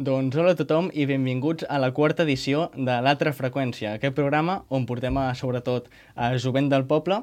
[0.00, 4.54] Doncs hola a tothom i benvinguts a la quarta edició de l'Altra Freqüència, aquest programa
[4.72, 7.18] on portem a, sobretot a jovent del poble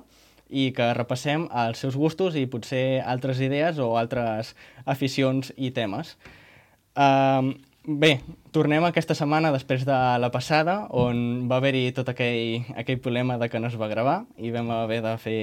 [0.54, 4.52] i que repassem els seus gustos i potser altres idees o altres
[4.86, 6.12] aficions i temes.
[6.94, 8.12] Uh, bé,
[8.54, 13.50] tornem aquesta setmana després de la passada on va haver-hi tot aquell, aquell problema de
[13.50, 15.42] que no es va gravar i vam haver de fer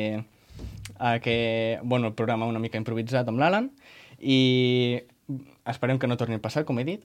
[1.03, 3.73] aquest, bueno, el programa una mica improvisat amb l'Alan
[4.23, 5.03] i
[5.67, 7.03] esperem que no torni a passar, com he dit,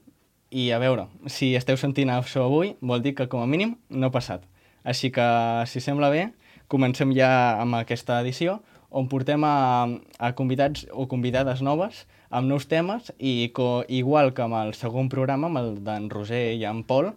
[0.50, 4.10] i a veure, si esteu sentint això avui, vol dir que com a mínim no
[4.10, 4.42] ha passat.
[4.82, 5.26] Així que,
[5.70, 6.28] si sembla bé,
[6.70, 8.58] comencem ja amb aquesta edició,
[8.90, 9.86] on portem a,
[10.18, 15.10] a convidats o convidades noves amb nous temes i co, igual que amb el segon
[15.12, 17.12] programa, amb el d'en Roser i en Pol,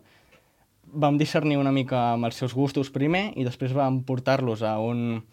[0.93, 5.23] vam discernir una mica amb els seus gustos primer i després vam portar-los a, un,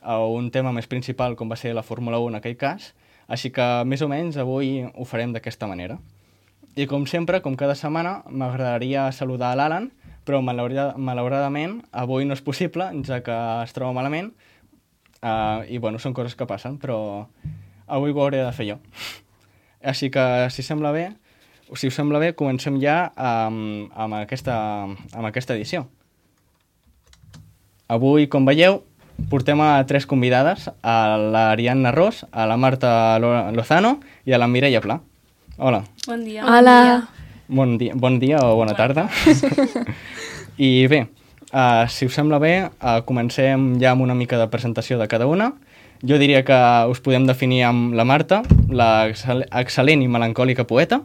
[0.00, 2.94] a un tema més principal com va ser la Fórmula 1 en aquell cas,
[3.28, 6.00] així que més o menys avui ho farem d'aquesta manera.
[6.78, 9.90] I com sempre, com cada setmana, m'agradaria saludar l'Alan,
[10.24, 14.30] però malauradament avui no és possible, ja que es troba malament,
[15.24, 17.26] uh, i bueno, són coses que passen, però
[17.90, 18.78] avui ho hauré de fer jo.
[19.82, 20.22] Així que,
[20.54, 21.08] si sembla bé,
[21.74, 25.86] si us sembla bé, comencem ja amb, amb, aquesta, amb aquesta edició.
[27.90, 28.84] Avui, com veieu,
[29.30, 34.82] portem a tres convidades, a l'Ariadna Ros, a la Marta Lozano i a la Mireia
[34.84, 35.00] Pla.
[35.60, 35.84] Hola.
[36.08, 36.40] Bon dia.
[36.40, 37.04] Hola.
[37.44, 39.10] Bon dia, bon dia o bona tarda.
[40.56, 41.00] I bé,
[41.52, 45.28] uh, si us sembla bé, uh, comencem ja amb una mica de presentació de cada
[45.28, 45.50] una.
[46.00, 46.56] Jo diria que
[46.88, 48.40] us podem definir amb la Marta,
[48.72, 51.02] la excel·lent i melancòlica poeta.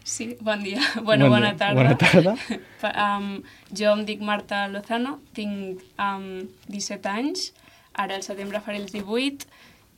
[0.00, 0.80] Sí, bon dia.
[1.04, 1.60] Bueno, bon bona dia.
[1.60, 1.76] tarda.
[1.76, 2.36] Bona tarda.
[3.04, 3.30] um,
[3.68, 7.50] jo em dic Marta Lozano, tinc um, 17 anys,
[7.92, 9.44] ara al setembre faré els 18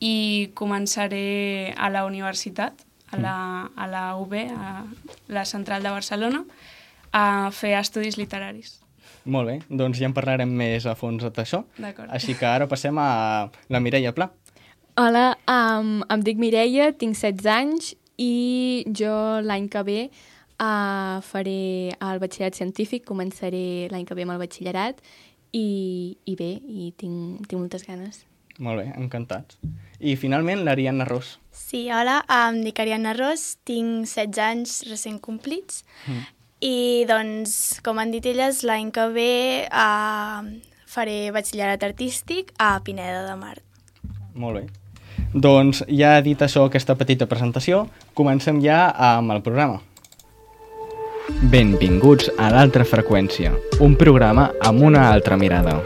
[0.02, 0.14] i
[0.58, 3.36] començaré a la universitat, a la,
[3.76, 4.84] a la UB, a
[5.28, 6.44] la Central de Barcelona,
[7.12, 8.78] a fer estudis literaris.
[9.24, 11.64] Molt bé, doncs ja en parlarem més a fons d'això.
[11.76, 12.08] D'acord.
[12.14, 14.30] Així que ara passem a la Mireia Pla.
[15.00, 19.12] Hola, um, em dic Mireia, tinc 16 anys i jo
[19.44, 20.00] l'any que ve
[20.60, 25.00] uh, faré el batxillerat científic, començaré l'any que ve amb el batxillerat
[25.52, 28.24] i, i bé, i tinc, tinc moltes ganes.
[28.60, 29.56] Molt bé, encantats.
[30.00, 31.38] I finalment l'Ariadna Ros.
[31.52, 36.26] Sí, hola, em dic Ariadna Ros, tinc 16 anys recent complits mm.
[36.68, 36.76] i
[37.08, 37.54] doncs,
[37.84, 39.32] com han dit elles, l'any que ve
[39.64, 40.44] uh,
[40.84, 43.56] faré batxillerat artístic a Pineda de Mar.
[44.36, 44.66] Molt bé.
[45.32, 47.86] Doncs ja dit això, aquesta petita presentació,
[48.18, 49.80] comencem ja amb el programa.
[51.48, 55.78] Benvinguts a l'altra freqüència, un programa amb una altra mirada.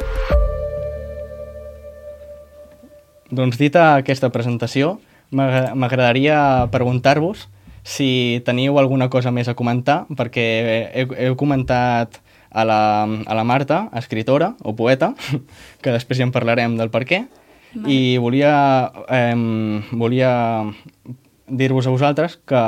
[3.34, 4.98] Doncs dita aquesta presentació,
[5.34, 7.48] m'agradaria preguntar-vos
[7.84, 10.44] si teniu alguna cosa més a comentar, perquè
[10.94, 12.20] heu, heu comentat
[12.54, 15.12] a la, a la Marta, escritora o poeta,
[15.82, 17.24] que després ja en parlarem del per què,
[17.74, 17.90] vale.
[17.90, 18.54] i volia,
[19.10, 19.34] eh,
[19.92, 20.30] volia
[21.50, 22.60] dir-vos a vosaltres que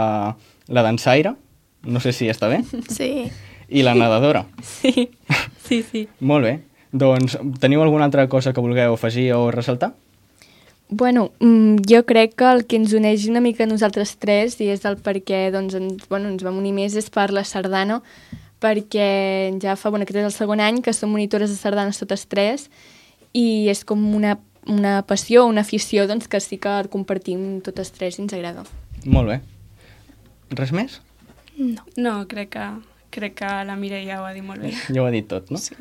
[0.69, 1.37] la dansaire,
[1.87, 2.65] no sé si està bé,
[2.99, 3.31] Sí.
[3.71, 4.44] i la nedadora.
[4.66, 5.09] Sí,
[5.62, 6.09] sí, sí.
[6.21, 6.56] Molt bé.
[6.97, 9.94] Doncs teniu alguna altra cosa que vulgueu afegir o ressaltar?
[10.89, 14.69] Bueno, mm, jo crec que el que ens uneix una mica a nosaltres tres i
[14.71, 18.01] és el perquè doncs, ens, bueno, ens vam unir més és per la sardana,
[18.63, 22.27] perquè ja fa, bueno, aquest és el segon any que som monitores de sardanes totes
[22.31, 22.69] tres
[23.35, 24.37] i és com una,
[24.71, 28.63] una passió, una afició doncs, que sí que compartim totes tres i ens agrada.
[29.05, 29.41] Molt bé.
[30.55, 31.01] Res més?
[31.59, 31.83] No.
[31.97, 32.71] No, crec que,
[33.16, 34.71] crec que la Mireia ho ha dit molt bé.
[34.93, 35.60] Ja ho ha dit tot, no?
[35.60, 35.75] Sí.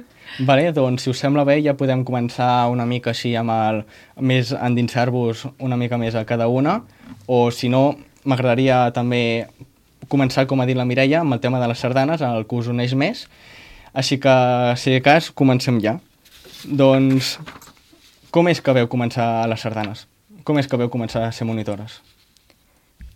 [0.47, 3.83] Vale, doncs, si us sembla bé, ja podem començar una mica així amb el...
[4.19, 6.79] més endinsar-vos una mica més a cada una,
[7.27, 7.83] o si no,
[8.25, 9.21] m'agradaria també
[10.09, 12.71] començar, com ha dit la Mireia, amb el tema de les sardanes, el que us
[12.71, 13.27] uneix més.
[13.93, 14.35] Així que,
[14.81, 15.97] si de cas, comencem ja.
[16.65, 17.37] Doncs,
[18.33, 20.07] com és que veu començar a les sardanes?
[20.43, 22.01] Com és que veu començar a ser monitores?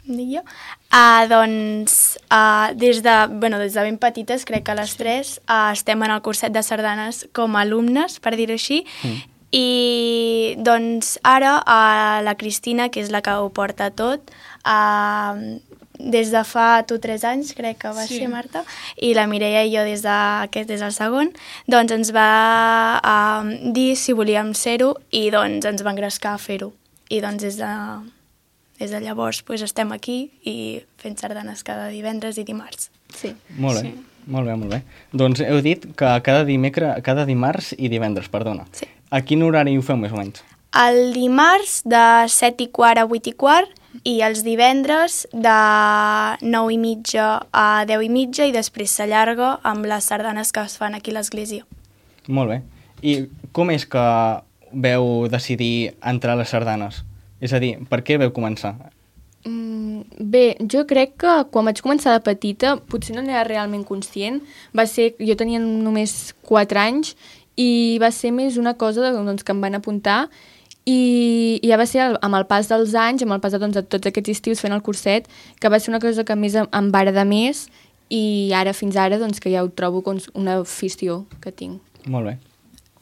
[0.09, 0.41] Dic jo?
[0.89, 5.69] Uh, doncs, uh, des, de, bueno, des de ben petites, crec que les tres, uh,
[5.75, 9.19] estem en el curset de sardanes com a alumnes, per dir-ho així, mm.
[9.53, 14.33] i doncs ara uh, la Cristina, que és la que ho porta tot,
[14.65, 15.37] uh,
[15.99, 18.17] des de fa tu tres anys, crec que va Sí.
[18.17, 18.63] ser Marta,
[18.97, 21.33] i la Mireia i jo des d'aquest és el segon,
[21.67, 26.73] doncs ens va uh, dir si volíem ser-ho i doncs ens va engrescar a fer-ho.
[27.09, 27.69] I doncs des de,
[28.79, 32.89] des de llavors pues, estem aquí i fent sardanes cada divendres i dimarts.
[33.15, 33.33] Sí.
[33.57, 33.95] Molt bé, Sí.
[34.27, 34.83] molt bé, molt bé.
[35.11, 38.65] Doncs heu dit que cada, dimecre, cada dimarts i divendres, perdona.
[38.71, 38.85] Sí.
[39.11, 40.43] A quin horari ho feu més o menys?
[40.71, 43.69] El dimarts de 7 i quart a 8 i quart
[44.05, 45.55] i els divendres de
[46.45, 50.77] 9 i mitja a 10 i mitja i després s'allarga amb les sardanes que es
[50.77, 51.65] fan aquí a l'església.
[52.27, 52.61] Molt bé.
[53.01, 54.05] I com és que
[54.71, 57.03] veu decidir entrar a les sardanes?
[57.39, 58.75] És a dir, per què veu començar?
[59.47, 64.41] Mm, bé, jo crec que quan vaig començar de petita, potser no n'era realment conscient,
[64.75, 67.15] va ser, jo tenia només 4 anys
[67.59, 70.25] i va ser més una cosa de, doncs, que em van apuntar
[70.83, 73.61] i, i ja va ser el, amb el pas dels anys, amb el pas de,
[73.61, 75.27] doncs, de tots aquests estius fent el curset,
[75.59, 77.67] que va ser una cosa que més em, em va agradar més
[78.09, 81.79] i ara fins ara doncs, que ja ho trobo com una afició que tinc.
[82.09, 82.37] Molt bé.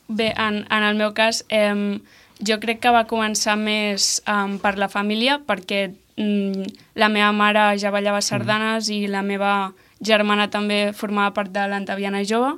[0.08, 2.00] Bé, en, en el meu cas, eh,
[2.46, 5.88] jo crec que va començar més eh, per la família, perquè
[6.18, 6.68] mm,
[7.00, 8.98] la meva mare ja ballava sardanes mm.
[8.98, 9.54] i la meva
[10.00, 12.58] germana també formava part de l'Antaviana Jove.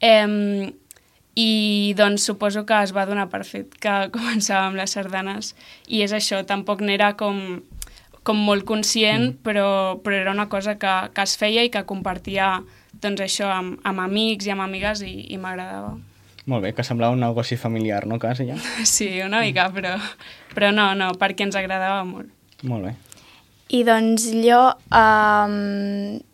[0.00, 0.72] Eh,
[1.34, 5.54] i doncs suposo que es va donar per fet que començava amb les sardanes
[5.86, 7.60] i és això, tampoc n'era com,
[8.22, 9.42] com molt conscient mm.
[9.42, 9.68] però,
[10.02, 12.56] però era una cosa que, que es feia i que compartia
[13.02, 15.96] doncs això amb, amb amics i amb amigues i, i m'agradava.
[16.46, 18.58] Molt bé, que semblava un negoci familiar, no, quasi ja?
[18.84, 19.96] Sí, una mica, però,
[20.54, 22.28] però no, no, perquè ens agradava molt.
[22.68, 22.94] Molt bé.
[23.74, 24.58] I doncs jo
[24.92, 25.54] um,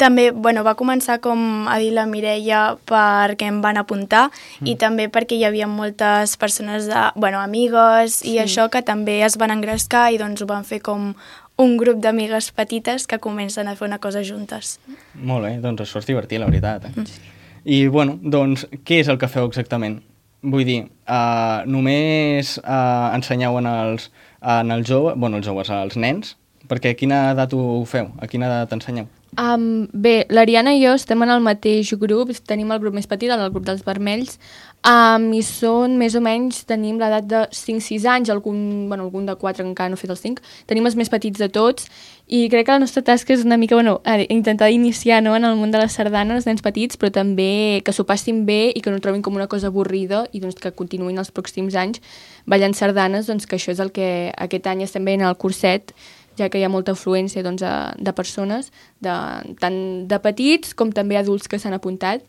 [0.02, 4.66] també, bueno, va començar com a dir la Mireia perquè em van apuntar mm.
[4.66, 8.40] i també perquè hi havia moltes persones, de, bueno, amigues i sí.
[8.42, 11.12] això que també es van engrescar i doncs ho van fer com
[11.60, 14.78] un grup d'amigues petites que comencen a fer una cosa juntes.
[15.14, 16.90] Molt bé, doncs això és divertit, la veritat.
[16.90, 16.96] Eh?
[16.96, 17.38] Mm.
[17.64, 20.00] I, bueno, doncs, què és el que feu exactament?
[20.40, 24.08] Vull dir, uh, només uh, ensenyeu en els,
[24.40, 26.36] en els joves, bueno, els joves, als nens,
[26.70, 28.08] perquè a quina edat ho feu?
[28.20, 29.10] A quina edat ensenyeu?
[29.38, 33.30] Um, bé, l'Ariana i jo estem en el mateix grup, tenim el grup més petit,
[33.30, 34.40] el grup dels vermells,
[34.82, 39.36] um, i són més o menys, tenim l'edat de 5-6 anys, algun, bueno, algun de
[39.38, 41.86] 4 encara no ha fet els 5, tenim els més petits de tots,
[42.26, 45.56] i crec que la nostra tasca és una mica, bueno, intentar iniciar no, en el
[45.56, 48.90] món de la sardana els nens petits, però també que s'ho passin bé i que
[48.90, 52.02] no trobin com una cosa avorrida i doncs, que continuïn els pròxims anys
[52.50, 55.94] ballant sardanes, doncs que això és el que aquest any estem veient al curset,
[56.38, 57.64] ja que hi ha molta afluència doncs,
[57.98, 58.70] de persones,
[59.02, 59.14] de,
[59.60, 59.80] tant
[60.10, 62.24] de petits com també adults que s'han apuntat,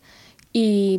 [0.52, 0.98] i,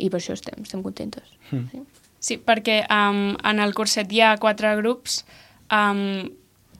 [0.00, 1.26] i per això estem, estem contentes.
[1.50, 1.64] Mm.
[1.70, 1.82] Sí.
[2.18, 5.22] sí, perquè um, en el curset hi ha quatre grups,
[5.68, 6.22] um,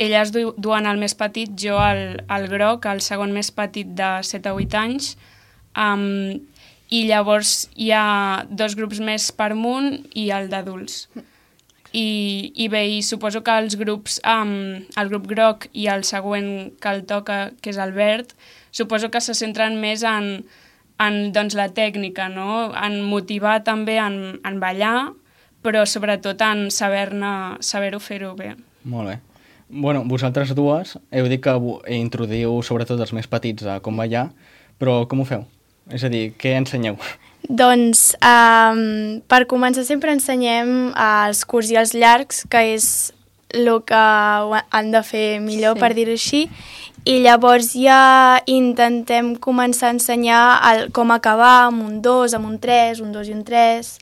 [0.01, 4.15] elles du duen el més petit, jo el, el groc, el segon més petit de
[4.25, 5.13] 7 a 8 anys,
[5.77, 6.41] um,
[6.93, 8.07] i llavors hi ha
[8.49, 11.07] dos grups més per munt i el d'adults.
[11.15, 11.29] Mm
[11.93, 16.73] i, i bé, i suposo que els grups, um, el grup groc i el següent
[16.81, 18.33] que el toca, que és el verd,
[18.73, 20.45] suposo que se centren més en,
[21.03, 22.71] en doncs, la tècnica, no?
[22.73, 25.13] en motivar també en, en ballar,
[25.63, 28.55] però sobretot en saber-ho fer-ho bé.
[28.85, 29.19] Molt bé.
[29.73, 31.55] Bueno, vosaltres dues heu dit que
[31.97, 34.27] introduïu sobretot els més petits a com ballar,
[34.77, 35.47] però com ho feu?
[35.93, 36.99] És a dir, què ensenyeu?
[37.49, 42.87] Doncs, um, per començar, sempre ensenyem els curts i els llargs, que és
[43.53, 45.83] el que han de fer millor, sí.
[45.83, 46.47] per dir-ho així,
[47.05, 52.59] i llavors ja intentem començar a ensenyar el, com acabar amb un 2, amb un
[52.63, 53.95] 3, un 2 i un 3.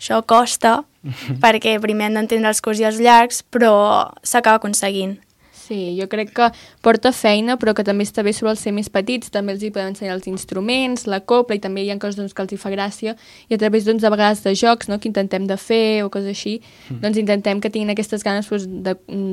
[0.00, 0.80] Això costa,
[1.44, 3.74] perquè primer han d'entendre els curts i els llargs, però
[4.24, 5.18] s'acaba aconseguint.
[5.70, 6.48] Sí, jo crec que
[6.82, 9.68] porta feina, però que també està bé sobre els ser més petits, també els hi
[9.70, 12.58] podem ensenyar els instruments, la copla, i també hi ha coses doncs, que els hi
[12.58, 13.12] fa gràcia,
[13.46, 16.32] i a través doncs, de vegades de jocs no, que intentem de fer o coses
[16.32, 16.56] així,
[16.88, 16.98] mm.
[17.04, 18.66] doncs intentem que tinguin aquestes ganes doncs,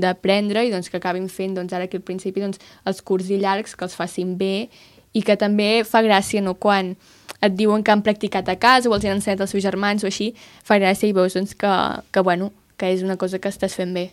[0.03, 3.41] d'aprendre i doncs, que acabin fent doncs, ara que al principi doncs, els curts i
[3.41, 4.69] llargs, que els facin bé,
[5.17, 6.93] i que també fa gràcia no, quan
[7.41, 10.13] et diuen que han practicat a casa o els han ensenyat els seus germans o
[10.13, 11.73] així, fa gràcia i veus doncs, que,
[12.13, 14.11] que, bueno, que és una cosa que estàs fent bé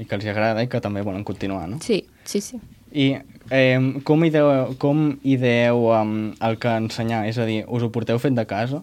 [0.00, 1.80] i que els agrada i que també volen continuar, no?
[1.84, 2.60] Sí, sí, sí.
[2.92, 3.08] I
[3.50, 7.24] eh, com ideeu, com ideeu um, el que ensenyar?
[7.28, 8.82] És a dir, us ho porteu fet de casa?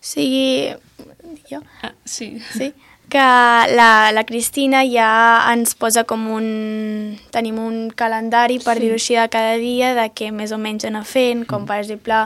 [0.00, 0.68] Sí,
[1.50, 1.62] jo?
[1.82, 2.36] Ah, sí.
[2.52, 2.72] Sí,
[3.08, 5.10] que la, la Cristina ja
[5.52, 6.48] ens posa com un...
[7.34, 8.86] Tenim un calendari, per sí.
[8.86, 11.70] dir-ho així, de cada dia, de què més o menys anar fent, com mm.
[11.70, 12.24] per exemple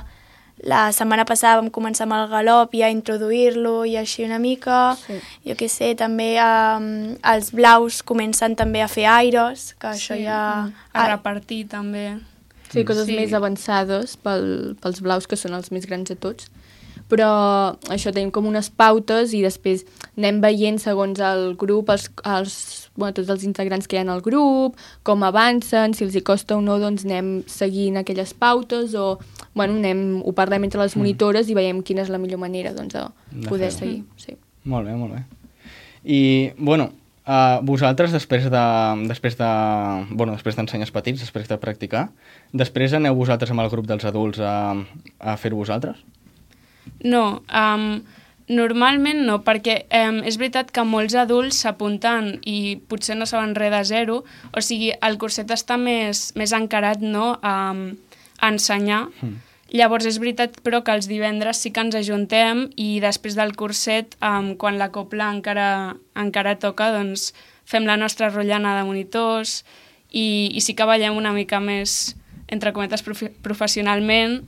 [0.69, 4.97] la setmana passada vam començar amb el galop i a introduir-lo i així una mica.
[5.01, 5.19] Sí.
[5.49, 10.27] Jo què sé, també um, els blaus comencen també a fer aires, que això sí.
[10.29, 10.69] ja...
[10.93, 12.19] A repartir també.
[12.71, 13.17] Sí, coses sí.
[13.19, 16.51] més avançades pel, pels blaus, que són els més grans de tots
[17.11, 17.31] però
[17.93, 19.83] això tenim com unes pautes i després
[20.17, 22.55] anem veient segons el grup, els, els,
[22.95, 26.57] bueno, tots els integrants que hi ha al grup, com avancen, si els hi costa
[26.57, 29.19] o no, doncs anem seguint aquelles pautes o
[29.55, 31.03] bueno, anem, ho parlem entre les mm.
[31.03, 31.51] monitores mm.
[31.51, 33.05] i veiem quina és la millor manera doncs, de,
[33.43, 34.03] de poder seguir.
[34.21, 34.39] Sí.
[34.71, 35.27] Molt bé, molt bé.
[36.05, 36.23] I,
[36.57, 36.93] bueno,
[37.31, 38.61] Uh, vosaltres, després de,
[39.07, 39.49] després de,
[40.17, 42.09] bueno, després d'ensenyar petits, després de practicar,
[42.51, 44.73] després aneu vosaltres amb el grup dels adults a,
[45.21, 46.01] a fer-ho vosaltres?
[47.05, 48.03] No, um,
[48.51, 53.73] normalment no, perquè um, és veritat que molts adults s'apunten i potser no saben res
[53.73, 57.55] de zero, o sigui, el curset està més, més encarat no, a,
[58.41, 59.07] a ensenyar.
[59.23, 59.39] Mm.
[59.71, 64.17] Llavors és veritat però que els divendres sí que ens ajuntem i després del curset,
[64.19, 67.31] um, quan la copla encara, encara toca, doncs
[67.71, 69.61] fem la nostra rotllana de monitors
[70.11, 72.17] i, i sí que ballem una mica més,
[72.51, 74.41] entre cometes, prof professionalment,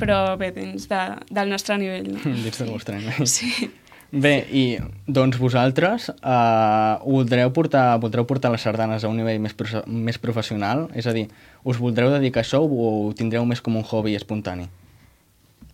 [0.00, 2.12] però bé, dins de, del nostre nivell.
[2.14, 2.20] No?
[2.44, 3.26] dins del vostre nivell.
[3.34, 3.70] Sí.
[4.14, 4.62] Bé, i
[5.10, 10.20] doncs vosaltres uh, voldreu, portar, voldreu portar les sardanes a un nivell més, pro més
[10.22, 10.84] professional?
[10.94, 11.24] És a dir,
[11.66, 14.68] us voldreu dedicar a això o ho tindreu més com un hobby espontani?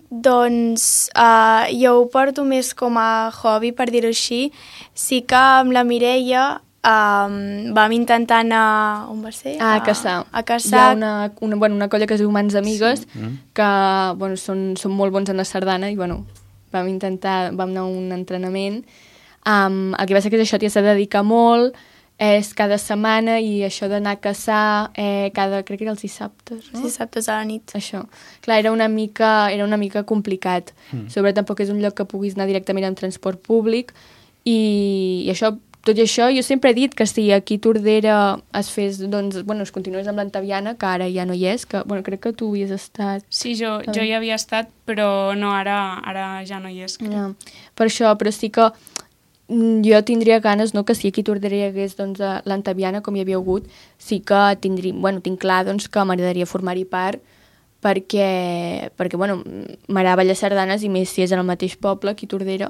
[0.09, 4.49] Doncs uh, jo ho porto més com a hobby, per dir-ho així.
[4.97, 9.11] Sí que amb la Mireia um, vam intentar anar...
[9.11, 9.57] On va ser?
[9.61, 10.25] A, a caçar.
[10.33, 10.79] A caçar.
[10.79, 13.19] Hi ha una, una, bueno, una colla que es diu Mans Amigues, sí.
[13.19, 13.37] Mm.
[13.55, 13.71] que
[14.21, 16.25] bueno, són, són molt bons en la sardana i bueno,
[16.73, 18.83] vam intentar, vam anar a un entrenament.
[19.47, 21.77] Um, el que passa que és això, t'hi has de dedicar molt,
[22.21, 26.67] és cada setmana i això d'anar a caçar eh, cada, crec que era els dissabtes,
[26.69, 26.75] no?
[26.75, 27.73] Sí, dissabtes a la nit.
[27.79, 28.03] Això.
[28.45, 30.75] Clar, era una mica, era una mica complicat.
[30.93, 31.09] Mm.
[31.09, 33.95] Sobre tampoc és un lloc que puguis anar directament en transport públic
[34.45, 35.55] i, i això,
[35.87, 38.17] tot i això, jo sempre he dit que si aquí a Tordera
[38.59, 41.83] es fes, doncs, bueno, es continués amb l'Antaviana, que ara ja no hi és, que,
[41.89, 43.25] bueno, crec que tu hi has estat.
[43.33, 46.99] Sí, jo, jo hi havia estat, però no, ara, ara ja no hi és.
[47.01, 47.13] crec.
[47.15, 47.31] Ja.
[47.75, 48.69] Per això, però sí que
[49.49, 53.01] mm, jo tindria ganes, no?, que si aquí a Tordera hi hagués doncs, eh, l'Antaviana,
[53.01, 57.25] com hi havia hagut, sí que tindria, bueno, tinc clar doncs, que m'agradaria formar-hi part
[57.81, 59.41] perquè, perquè bueno,
[59.89, 62.69] m'agrada ballar sardanes i més si és en el mateix poble, aquí a Tordera,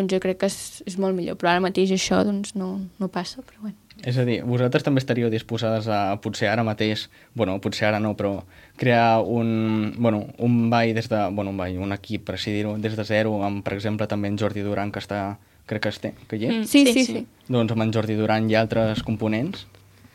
[0.00, 1.36] doncs jo crec que és, és molt millor.
[1.40, 3.76] Però ara mateix això doncs, no, no passa, però bueno.
[4.00, 7.02] És a dir, vosaltres també estaríeu disposades a, potser ara mateix,
[7.36, 8.38] bueno, potser ara no, però
[8.80, 12.78] crear un, bueno, un ball des de, bueno, un ball, un equip, per així dir-ho,
[12.80, 15.36] des de zero, amb, per exemple, també en Jordi Duran, que està,
[15.68, 16.64] crec que, este, que hi és, Mm.
[16.64, 17.12] Sí, Sí, sí, sí.
[17.20, 17.26] sí.
[17.52, 19.66] doncs amb en Jordi Duran i altres components,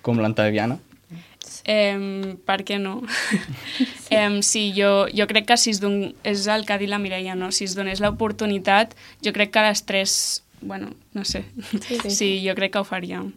[0.02, 0.80] com l'Antaviana.
[1.66, 3.02] Eh, per què no?
[4.06, 6.14] sí, eh, sí jo, jo crec que si es don...
[6.24, 7.52] és el que ha dit la Mireia, no?
[7.52, 8.94] si es donés l'oportunitat,
[9.26, 10.20] jo crec que les tres,
[10.62, 11.46] bueno, no sé,
[11.82, 12.12] sí, sí.
[12.12, 13.34] sí jo crec que ho faríem.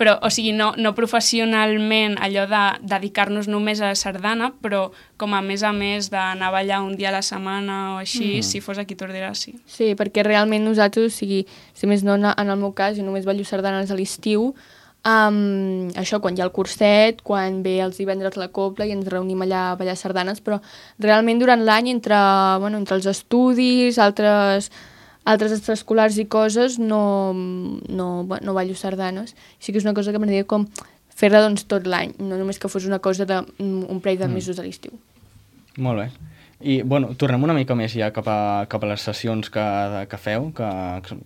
[0.00, 4.86] Però, o sigui, no, no professionalment allò de dedicar-nos només a la sardana, però
[5.20, 8.38] com a més a més d'anar a ballar un dia a la setmana o així,
[8.40, 8.46] mm.
[8.48, 9.54] si fos aquí a Tordera, sí.
[9.68, 11.44] Sí, perquè realment nosaltres, o sigui,
[11.76, 14.54] si més no, en el meu cas, jo només ballo sardanes a l'estiu,
[15.08, 19.10] um, això, quan hi ha el curset, quan ve els divendres la copla i ens
[19.10, 20.60] reunim allà a ballar sardanes, però
[21.02, 22.18] realment durant l'any, entre,
[22.62, 24.70] bueno, entre els estudis, altres,
[25.24, 29.36] altres extraescolars i coses, no, no, no ballo sardanes.
[29.58, 30.66] Sí que és una cosa que m'agradaria com
[31.12, 34.58] fer-la doncs, tot l'any, no només que fos una cosa d'un un parell de mesos
[34.58, 34.94] a l'estiu.
[35.78, 36.10] Molt bé.
[36.62, 38.38] I, bueno, tornem una mica més ja cap a,
[38.70, 39.66] cap a les sessions que,
[40.08, 40.68] que feu, que,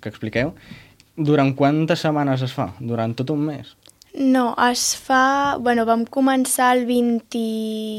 [0.01, 0.55] que expliqueu.
[1.17, 2.71] Durant quantes setmanes es fa?
[2.79, 3.75] Durant tot un mes?
[4.17, 5.57] No, es fa...
[5.61, 7.41] Bueno, vam començar el 20...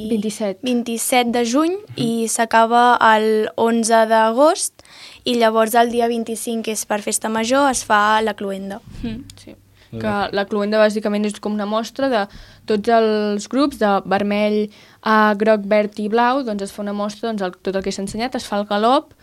[0.10, 0.64] 27.
[0.66, 4.82] 27 de juny i s'acaba el 11 d'agost
[5.30, 8.82] i llavors el dia 25, que és per festa major, es fa la cluenda.
[9.04, 9.22] Mm.
[9.38, 9.54] Sí.
[9.92, 12.26] Que la cluenda bàsicament és com una mostra de
[12.68, 14.66] tots els grups, de vermell,
[15.06, 17.94] a groc, verd i blau, doncs es fa una mostra, doncs el, tot el que
[17.94, 19.14] s'ha ensenyat, es fa el galop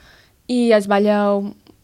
[0.47, 1.19] i es balla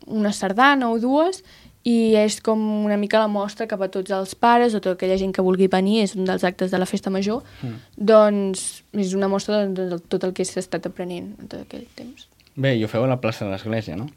[0.07, 1.43] una sardana o dues
[1.91, 5.17] i és com una mica la mostra cap a tots els pares o tota aquella
[5.19, 7.77] gent que vulgui venir, és un dels actes de la festa major, Mm.
[7.97, 11.87] doncs és una mostra de, de tot el que s'ha estat aprenent en tot aquell
[11.99, 12.27] temps.
[12.57, 14.09] Bé, i ho feu a la plaça de l'església, no?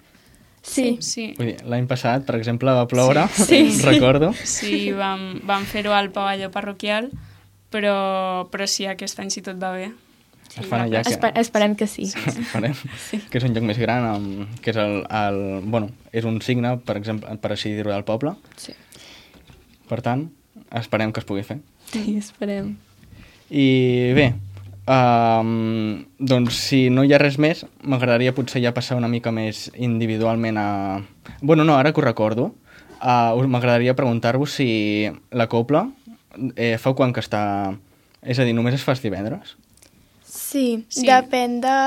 [0.64, 3.82] Sí, Sí, Vull dir, l'any passat, per exemple, va ploure, Sí, sí.
[3.86, 4.32] recordo.
[4.48, 7.10] sí vam, vam fer-ho al pavelló parroquial,
[7.74, 9.90] però, però sí, aquest any sí tot va bé.
[10.54, 11.14] Es fan allà que...
[11.16, 12.06] Esper esperem que sí.
[12.30, 12.76] Esperem,
[13.32, 16.76] que és un lloc més gran, amb, que és el, el, bueno, és un signe,
[16.86, 18.36] per exemple, per així dir-ho, del poble.
[18.62, 18.76] sí.
[19.90, 20.24] Per tant,
[20.80, 21.58] esperem que es pugui fer.
[21.92, 22.72] Sí, esperem.
[23.54, 23.66] I
[24.16, 24.30] bé,
[24.90, 29.68] um, doncs si no hi ha res més, m'agradaria potser ja passar una mica més
[29.76, 30.68] individualment a...
[31.42, 32.54] Bueno, no, ara que ho recordo,
[33.02, 35.90] uh, m'agradaria preguntar-vos si la copla
[36.56, 37.44] eh, feu quan que està...
[38.24, 39.58] És a dir, només es fa els divendres?
[40.54, 41.02] Sí, Sí.
[41.02, 41.78] sí, depèn de...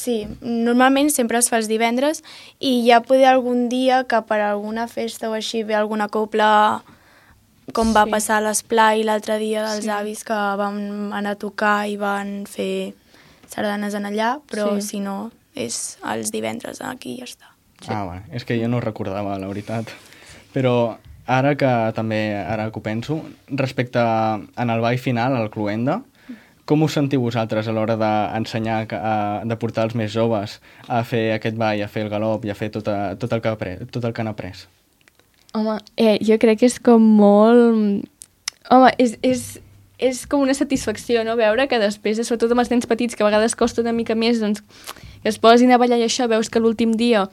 [0.00, 2.22] Sí, normalment sempre es fa els divendres
[2.58, 6.80] i ja poder algun dia que per alguna festa o així ve alguna copla
[7.76, 8.10] com va Sí.
[8.16, 9.90] passar a l'esplai l'altre dia dels Sí.
[9.92, 12.94] avis que vam anar a tocar i van fer
[13.46, 14.88] sardanes en allà, però Sí.
[14.88, 17.46] si no és els divendres aquí i ja està.
[17.82, 17.88] Sí.
[17.92, 19.86] Ah, bueno, és que jo no ho recordava, la veritat.
[20.54, 25.50] Però ara que també, ara que ho penso, respecte a, en el ball final, al
[25.50, 26.02] Cluenda,
[26.70, 31.32] com us sentiu vosaltres a l'hora d'ensenyar, a- de portar els més joves a fer
[31.34, 33.80] aquest ball, a fer el galop i a fer tot, a, tot, el, que après,
[33.90, 34.54] tot el que han après?
[35.58, 38.06] Home, eh, jo crec que és com molt...
[38.70, 39.58] Home, és, és,
[39.98, 43.26] és com una satisfacció, no?, veure que després, sobretot amb els nens petits, que a
[43.26, 44.62] vegades costa una mica més, doncs,
[45.24, 47.24] que es posin a ballar i això, veus que l'últim dia,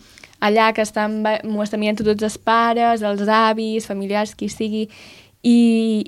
[0.41, 4.87] allà que estan, m'ho estan mirant tots els pares, els avis, familiars, qui sigui,
[5.45, 5.57] i,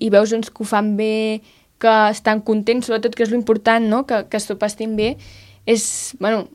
[0.02, 1.42] i veus doncs, que ho fan bé,
[1.80, 5.14] que estan contents, sobretot que és l'important, no?, que, que s'ho pastin bé,
[5.70, 6.48] és, bueno,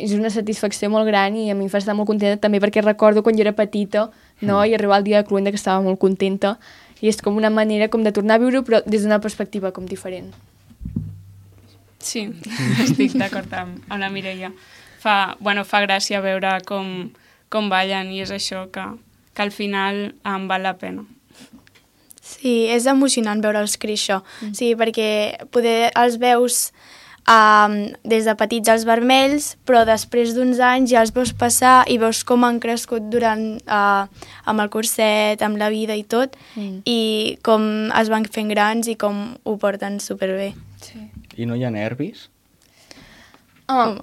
[0.00, 2.84] és una satisfacció molt gran i a mi em fa estar molt contenta també perquè
[2.84, 4.08] recordo quan jo era petita
[4.40, 4.62] no?
[4.64, 6.56] i arribar al dia de Cluenda que estava molt contenta
[7.00, 9.88] i és com una manera com de tornar a viure però des d'una perspectiva com
[9.88, 10.32] diferent.
[12.00, 12.28] Sí,
[12.84, 14.52] estic d'acord amb, amb la Mireia.
[15.00, 17.10] Fa, bueno, fa gràcia veure com,
[17.52, 18.84] com ballen i és això que,
[19.34, 21.04] que al final em val la pena.
[22.30, 24.20] Sí, és emocionant veure'ls créixer.
[24.42, 24.54] Mm.
[24.54, 25.10] Sí, perquè
[25.50, 26.70] poder els veus
[27.28, 27.74] um,
[28.06, 32.22] des de petits als vermells, però després d'uns anys ja els veus passar i veus
[32.24, 34.06] com han crescut durant uh,
[34.46, 36.80] amb el curset, amb la vida i tot, Mm.
[36.86, 37.62] i com
[37.98, 40.52] es van fent grans i com ho porten superbé.
[40.82, 41.02] Sí.
[41.36, 42.28] I no hi ha nervis?
[43.68, 43.96] Oh,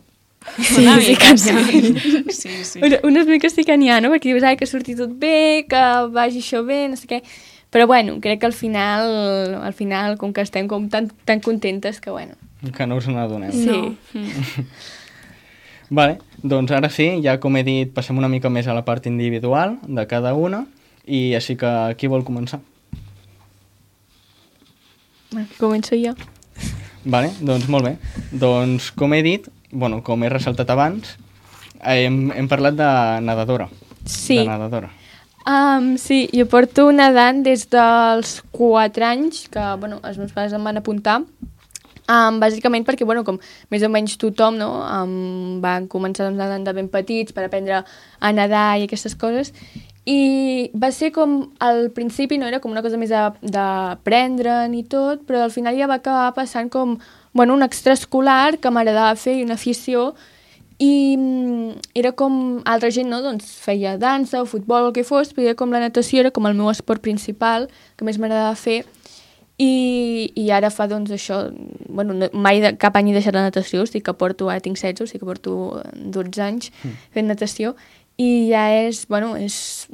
[0.55, 2.23] Sí, Una sí mica, que sí.
[2.31, 2.79] Sí, sí.
[2.79, 4.07] una, unes miques sí que n'hi ha, no?
[4.13, 5.81] Perquè dius, ai, que surti tot bé, que
[6.15, 7.19] vagi això bé, no sé què.
[7.69, 11.99] Però bueno, crec que al final, al final com que estem com tan, tan contentes
[11.99, 12.35] que bueno.
[12.75, 13.51] Que no us n'adoneu.
[13.51, 13.67] Sí.
[13.67, 13.95] No.
[14.13, 14.65] Mm.
[15.97, 19.05] Vale, doncs ara sí, ja com he dit, passem una mica més a la part
[19.07, 20.65] individual de cada una
[21.05, 21.69] i així que
[21.99, 22.59] qui vol començar?
[25.59, 26.13] començo jo.
[27.07, 27.93] Vale, doncs molt bé.
[28.31, 31.15] Doncs com he dit, bueno, com he ressaltat abans,
[31.79, 32.89] hem, hem parlat de
[33.23, 33.69] nedadora.
[34.03, 34.39] Sí.
[34.41, 34.91] De nedadora.
[35.47, 40.63] Um, sí, jo porto nedant des dels 4 anys, que bueno, els meus pares em
[40.67, 43.39] van apuntar, um, bàsicament perquè bueno, com
[43.71, 47.79] més o menys tothom no, um, van començar doncs, nedant de ben petits per aprendre
[47.79, 49.53] a nedar i aquestes coses,
[50.07, 54.83] i va ser com, al principi no era com una cosa més de- d'aprendre'n i
[54.83, 56.97] tot, però al final ja va acabar passant com
[57.31, 60.09] bueno, un extraescolar que m'agradava fer i una afició
[60.77, 63.21] i mm, era com altra gent, no?
[63.25, 66.45] Doncs feia dansa o futbol o el que fos, però com la natació era com
[66.45, 67.65] el meu esport principal,
[67.97, 68.83] que més m'agradava fer.
[69.57, 71.47] I, I ara fa, doncs, això...
[71.89, 74.61] Bueno, no, mai de, cap any he deixat la natació, o sigui que porto, ara
[74.61, 75.55] tinc 16, o sigui que porto
[75.97, 76.69] 12 anys
[77.15, 77.73] fent natació,
[78.21, 79.87] i ja és, bueno, és...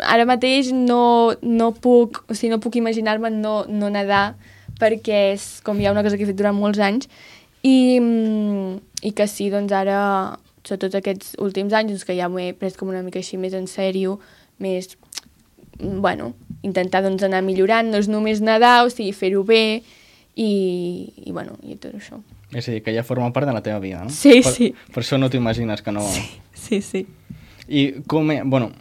[0.00, 4.38] Ara mateix no, no puc, o sigui, no puc imaginar-me no, no nedar,
[4.80, 7.08] perquè és com ja una cosa que he fet durant molts anys,
[7.62, 10.00] i, mm, i que sí, doncs ara,
[10.64, 13.56] sobretot aquests últims anys, doncs que ja m'ho he pres com una mica així més
[13.56, 14.18] en sèrio,
[14.58, 14.96] més,
[15.78, 19.82] mm, bueno, intentar doncs anar millorant, no és només nedar, o sigui, fer-ho bé,
[20.36, 20.52] i,
[21.26, 22.20] i bueno, i tot això.
[22.50, 24.10] És a dir, que ja forma part de la teva vida, no?
[24.10, 24.70] Sí, per, sí.
[24.90, 26.04] Per això no t'imagines que no...
[26.60, 27.06] Sí, sí.
[27.68, 28.30] I com...
[28.30, 28.42] He...
[28.44, 28.72] Bueno,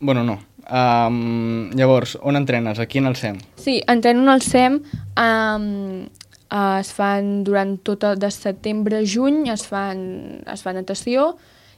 [0.00, 0.40] bueno, no.
[0.66, 2.80] Um, llavors, on entrenes?
[2.80, 3.38] Aquí en el SEM?
[3.56, 4.80] Sí, entreno en el SEM,
[5.16, 6.08] um,
[6.50, 11.34] es fan durant tot el de setembre a juny, es fan, es fa natació,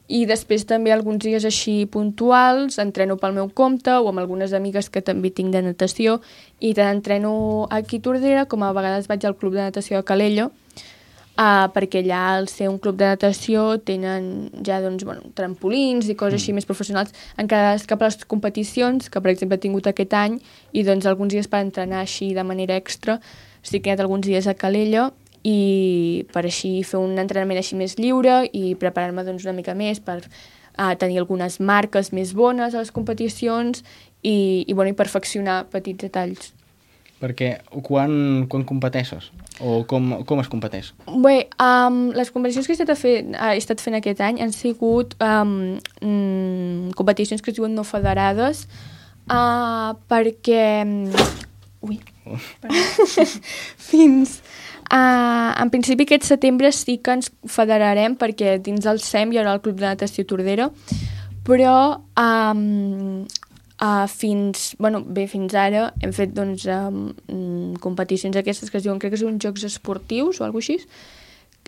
[0.08, 4.88] i després també alguns dies així puntuals, entreno pel meu compte o amb algunes amigues
[4.88, 6.18] que també tinc de natació,
[6.60, 10.08] i tant entreno aquí a Tordera com a vegades vaig al club de natació de
[10.08, 16.08] Calella, uh, perquè allà al ser un club de natació tenen ja doncs, bueno, trampolins
[16.08, 19.88] i coses així més professionals encara cap a les competicions, que per exemple he tingut
[19.92, 20.40] aquest any,
[20.72, 23.20] i doncs alguns dies per entrenar així de manera extra,
[23.68, 25.10] estic quedat alguns dies a Calella
[25.46, 30.00] i per així fer un entrenament així més lliure i preparar-me doncs, una mica més
[30.02, 33.84] per uh, tenir algunes marques més bones a les competicions
[34.22, 36.52] i, i, bueno, i perfeccionar petits detalls.
[37.18, 39.32] Perquè quan, quan competeixes?
[39.58, 40.92] O com, com es competeix?
[41.24, 44.54] Bé, um, les competicions que he estat, a fer, he estat fent aquest any han
[44.54, 45.56] sigut um,
[45.98, 48.68] mm, competicions que es diuen no federades
[49.26, 50.62] uh, perquè...
[51.88, 52.00] Ui,
[53.90, 54.40] fins...
[54.88, 59.52] Uh, en principi aquest setembre sí que ens federarem perquè dins del SEM hi haurà
[59.58, 60.70] el Club de Natació Tordera,
[61.44, 61.74] però
[62.16, 63.26] um,
[63.84, 68.96] uh, fins, bueno, bé, fins ara hem fet doncs, um, competicions aquestes que es diuen,
[69.02, 70.78] crec que són jocs esportius o alguna així,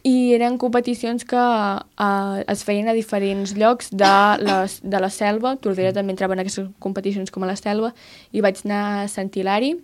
[0.07, 5.59] i eren competicions que uh, es feien a diferents llocs de la, de la selva,
[5.61, 7.93] Tordera també entrava en aquestes competicions com a la selva,
[8.33, 9.75] i vaig anar a Sant Hilari,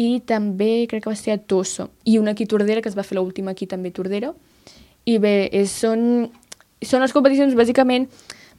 [0.00, 3.04] I també crec que va ser a Tossa, i una aquí Tordera, que es va
[3.06, 4.32] fer l'última aquí també Tordera,
[5.04, 6.28] i bé, és, són,
[6.84, 8.08] són les competicions bàsicament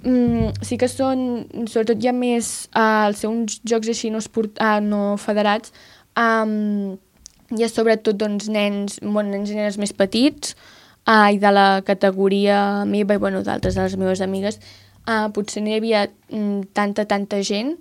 [0.04, 4.22] mm, sí que són, sobretot hi ha més, uh, al ser uns jocs així no,
[4.24, 5.74] esport, uh, no federats,
[6.20, 6.98] um,
[7.52, 10.56] hi ha sobretot doncs, nens, bueno, nens i nenes més petits,
[11.06, 14.60] uh, i de la categoria meva i bueno, d'altres de les meves amigues,
[15.06, 17.78] uh, potser no hi havia mm, tanta, tanta gent,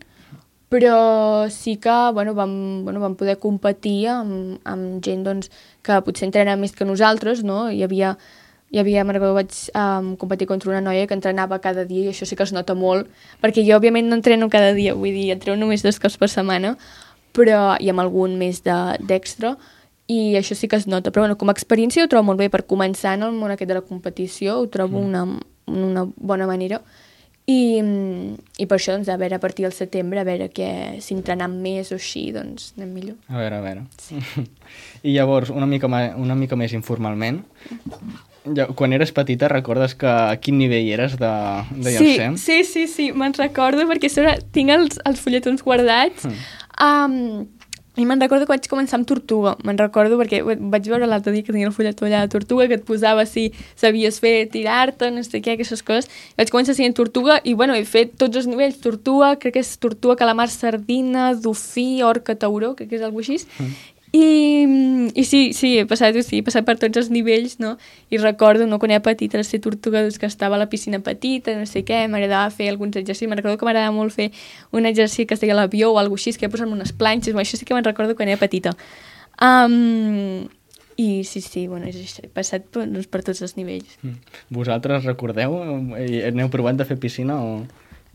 [0.70, 5.50] però sí que bueno, vam, bueno, vam poder competir amb, amb gent doncs,
[5.82, 7.64] que potser entrena més que nosaltres, no?
[7.74, 8.14] Hi havia,
[8.70, 12.28] hi havia recordo, vaig um, competir contra una noia que entrenava cada dia i això
[12.28, 13.10] sí que es nota molt,
[13.42, 16.76] perquè jo òbviament no entreno cada dia, vull dir, entreno només dos cops per setmana,
[17.34, 19.76] però i amb algun més d'extra, de,
[20.10, 22.48] i això sí que es nota, però bueno, com a experiència ho trobo molt bé,
[22.50, 25.06] per començar en el món aquest de la competició, ho trobo mm.
[25.06, 25.26] una,
[25.66, 26.80] una bona manera,
[27.50, 27.56] i,
[28.62, 30.70] i per això, doncs, a veure, a partir del setembre, a veure que
[31.02, 33.18] si entrenant més o així, doncs anem millor.
[33.28, 33.86] A veure, a veure.
[34.00, 34.20] Sí.
[35.08, 37.42] I llavors, una mica, una mica més informalment,
[38.56, 41.32] ja, quan eres petita recordes que a quin nivell eres de,
[41.76, 46.28] de sí, Sí, sí, sí, me'n recordo perquè sobre, tinc els, els fulletons guardats.
[46.28, 46.44] Mm.
[46.80, 47.48] Um,
[48.00, 51.44] i me'n recordo que vaig començar amb Tortuga, me'n recordo perquè vaig veure l'altre dia
[51.44, 55.22] que tenia el fulletó allà de Tortuga, que et posava si sabies fer, tirar-te, no
[55.26, 56.08] sé què, aquestes coses.
[56.32, 59.64] I vaig començar sent Tortuga i, bueno, he fet tots els nivells, Tortuga, crec que
[59.64, 63.36] és Tortuga, Calamar, Sardina, Dofí, Orca, Tauró, crec que és alguna així.
[63.58, 63.76] Mm.
[64.12, 67.76] I, i sí, sí, he passat, sí, he passat per tots els nivells, no?
[68.10, 70.98] I recordo, no, quan era petita, de ser tortuga, doncs, que estava a la piscina
[70.98, 74.32] petita, no sé què, m'agradava fer alguns exercicis, me'n recordo que m'agradava molt fer
[74.74, 77.68] un exercici que es deia l'avió o alguna així, que posar unes planxes, això sí
[77.68, 78.74] que me'n recordo quan era petita.
[79.40, 80.48] Um,
[81.00, 83.94] i sí, sí, bueno, he passat per, doncs, per tots els nivells.
[84.02, 84.18] Mm.
[84.58, 85.54] Vosaltres recordeu?
[86.28, 87.62] Aneu provant de fer piscina o...?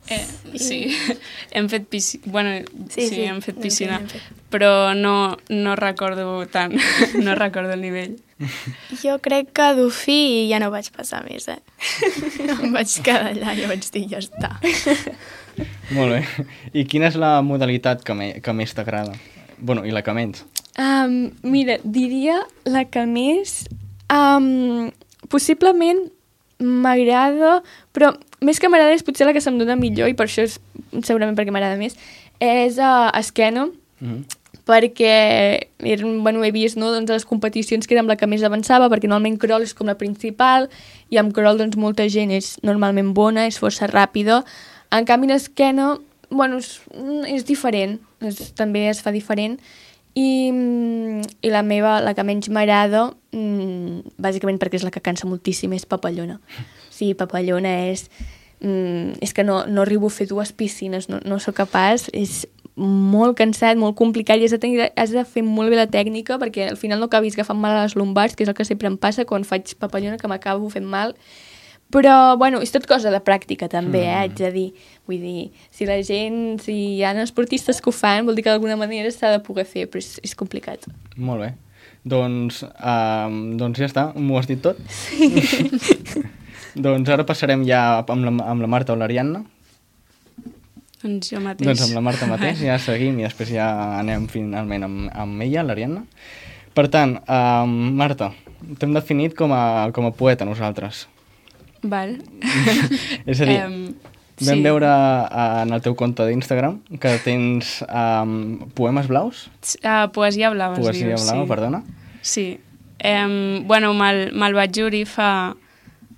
[0.07, 0.25] Eh,
[0.59, 0.95] sí,
[1.51, 4.21] hem fet piscina, bueno, sí, sí, sí, hem fet piscina, hem fet.
[4.53, 6.75] però no, no recordo tant,
[7.25, 8.19] no recordo el nivell.
[9.01, 11.61] Jo crec que d'ofí ja no vaig passar més, eh?
[12.43, 14.51] em vaig quedar allà i vaig dir, ja està.
[15.95, 16.19] Molt bé.
[16.75, 19.15] I quina és la modalitat que, me, que més t'agrada?
[19.57, 20.43] Bueno, i la que menys?
[20.75, 23.63] Um, mira, diria la que més...
[24.05, 24.91] Um,
[25.29, 26.03] possiblement
[26.59, 27.59] m'agrada,
[27.95, 28.13] però
[28.45, 30.57] més que m'agrada és potser la que se'm dona millor i per això és
[31.03, 31.97] segurament perquè m'agrada més,
[32.39, 34.23] és uh, esquena, mm -hmm.
[34.65, 35.67] perquè
[36.23, 39.07] bueno, he vist no, doncs, les competicions que era amb la que més avançava, perquè
[39.07, 40.69] normalment crawl és com la principal,
[41.09, 44.43] i amb crawl doncs, molta gent és normalment bona, és força ràpida,
[44.91, 45.97] en canvi l'esquena,
[46.29, 46.81] bueno, és,
[47.27, 49.59] és diferent, és, també es fa diferent,
[50.15, 50.51] i,
[51.43, 55.75] i la meva, la que menys m'agrada, mm, bàsicament perquè és la que cansa moltíssim,
[55.75, 56.39] és papallona.
[56.89, 58.09] Sí, papallona és...
[58.63, 62.45] Mm, és que no, no arribo a fer dues piscines, no, no sóc capaç, és
[62.79, 66.39] molt cansat, molt complicat i has de, tenir, has de fer molt bé la tècnica
[66.39, 68.87] perquè al final no acabis agafant mal a les lumbars, que és el que sempre
[68.87, 71.15] em passa quan faig papallona, que m'acabo fent mal
[71.93, 74.13] però, bueno, és tot cosa de pràctica també, eh, mm.
[74.13, 74.69] eh, haig de dir.
[75.05, 78.53] Vull dir, si la gent, si hi ha esportistes que ho fan, vol dir que
[78.53, 80.87] d'alguna manera s'ha de poder fer, però és, és complicat.
[81.15, 81.51] Molt bé.
[82.05, 84.77] Doncs, um, doncs ja està, m'ho has dit tot.
[84.89, 85.29] Sí.
[86.85, 89.45] doncs ara passarem ja amb la, amb la Marta o l'Ariadna.
[91.05, 91.69] Doncs jo mateix.
[91.69, 93.69] Doncs amb la Marta mateix, ja seguim i després ja
[94.01, 96.05] anem finalment amb, amb ella, l'Ariadna.
[96.75, 98.33] Per tant, um, Marta,
[98.81, 101.05] t'hem definit com a, com a poeta nosaltres.
[101.91, 102.17] Val.
[103.31, 103.79] és a dir, um,
[104.41, 104.63] vam sí.
[104.65, 109.45] veure uh, en el teu compte d'Instagram que tens um, poemes blaus?
[109.79, 111.49] Uh, poesia blava, Poesia diu, blava, sí.
[111.49, 111.83] perdona.
[112.25, 112.47] Sí.
[113.05, 115.53] Um, bueno, me'l me vaig jurir fa,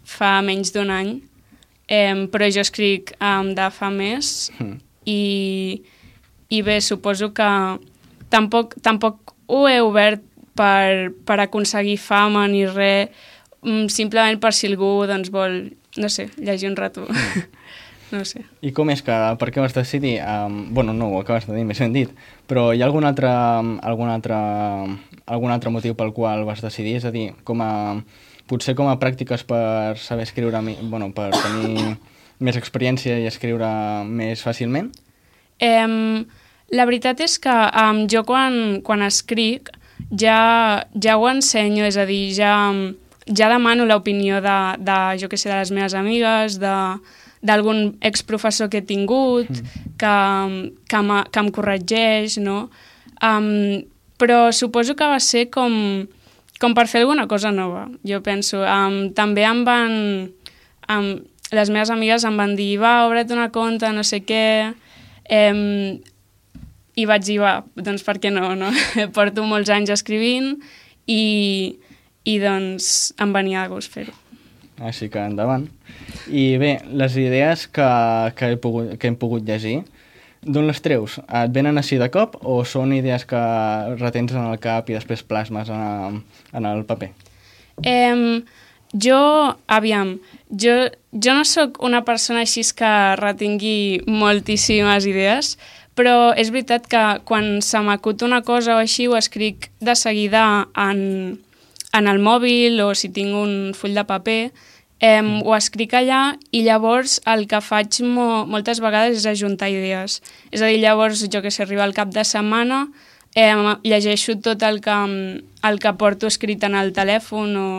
[0.08, 1.18] fa menys d'un any,
[1.92, 4.76] um, però jo escric um, de fa més mm.
[5.10, 5.22] i,
[6.54, 7.50] i bé, suposo que
[8.34, 10.24] tampoc, tampoc ho he obert
[10.58, 13.12] per, per aconseguir fama ni res,
[13.90, 15.60] simplement per si algú doncs, vol,
[15.98, 17.06] no sé, llegir un rato.
[17.10, 17.44] Mm.
[18.16, 18.44] no sé.
[18.62, 20.18] I com és que, per què vas decidir?
[20.22, 22.12] Um, bueno, no ho acabes de dir, més ben dit,
[22.48, 24.38] però hi ha algun altre, algun, altre,
[25.26, 26.98] algun altre motiu pel qual vas decidir?
[27.02, 27.72] És a dir, com a,
[28.48, 31.98] potser com a pràctiques per saber escriure, bueno, per tenir
[32.46, 33.70] més experiència i escriure
[34.06, 34.92] més fàcilment?
[35.58, 36.28] Um,
[36.70, 39.72] la veritat és que um, jo quan, quan escric
[40.12, 42.54] ja, ja ho ensenyo, és a dir, ja
[43.28, 48.82] ja demano l'opinió de, de, jo que sé, de les meves amigues, d'algun exprofessor que
[48.82, 49.96] he tingut, mm.
[50.00, 50.14] que,
[50.88, 52.68] que, que em corregeix, no?
[53.24, 53.84] Um,
[54.18, 56.06] però suposo que va ser com,
[56.62, 58.64] com per fer alguna cosa nova, jo penso.
[58.64, 59.98] Um, també em van...
[60.88, 61.12] Um,
[61.48, 64.74] les meves amigues em van dir, va, obre't una compte, no sé què...
[65.32, 66.00] Um,
[66.98, 68.72] I vaig dir, va, doncs per què no, no?
[69.16, 70.56] Porto molts anys escrivint
[71.06, 71.78] i,
[72.28, 74.16] i doncs em venia de gust fer-ho.
[74.78, 75.64] així que endavant.
[76.30, 77.88] I bé, les idees que,
[78.38, 79.80] que, he pogut, que hem pogut llegir,
[80.46, 81.18] d'on les treus?
[81.26, 83.42] Et venen així de cop o són idees que
[83.98, 86.22] retens en el cap i després plasmes en,
[86.54, 87.10] en el paper?
[87.82, 88.44] Eh,
[88.94, 89.18] jo,
[89.68, 90.14] aviam,
[90.52, 90.76] jo,
[91.12, 95.56] jo no sóc una persona així que retingui moltíssimes idees,
[95.98, 100.68] però és veritat que quan se m'acut una cosa o així ho escric de seguida
[100.78, 101.40] en,
[101.98, 104.52] en el mòbil o si tinc un full de paper,
[105.00, 110.22] eh, ho escric allà i llavors el que faig mo moltes vegades és ajuntar idees.
[110.52, 112.88] És a dir, llavors, jo que sé, arriba al cap de setmana,
[113.36, 114.98] eh, llegeixo tot el que,
[115.64, 117.70] el que porto escrit en el telèfon o,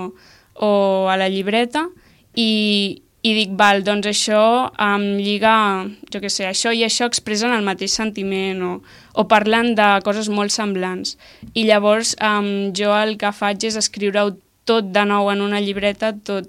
[0.54, 0.72] o
[1.11, 1.88] a la llibreta
[2.35, 4.41] i, i dic, val, doncs això
[4.81, 5.55] em lliga,
[6.12, 8.73] jo què sé, això i això expressen el mateix sentiment o,
[9.19, 11.17] o parlen de coses molt semblants.
[11.53, 14.37] I llavors um, jo el que faig és escriure-ho
[14.69, 16.49] tot de nou en una llibreta, tot,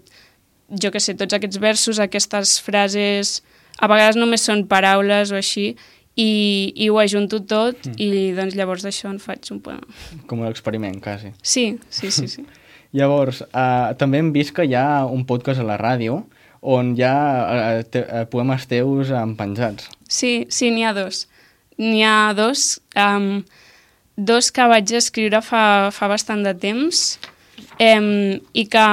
[0.70, 3.40] jo què sé, tots aquests versos, aquestes frases,
[3.80, 5.74] a vegades només són paraules o així,
[6.20, 6.32] i,
[6.76, 8.00] i ho ajunto tot mm.
[8.04, 9.88] i doncs llavors d'això en faig un poema.
[10.28, 11.32] Com un experiment, quasi.
[11.42, 12.28] Sí, sí, sí.
[12.28, 12.44] sí.
[13.00, 16.24] llavors, uh, també hem vist que hi ha un podcast a la ràdio
[16.62, 17.16] on hi ha
[17.56, 19.90] eh, te, eh, poemes teus penjats.
[20.10, 21.28] Sí, sí, n'hi ha dos.
[21.80, 23.44] N'hi ha dos, um,
[24.18, 27.20] dos que vaig escriure fa, fa bastant de temps
[27.80, 28.86] um, i que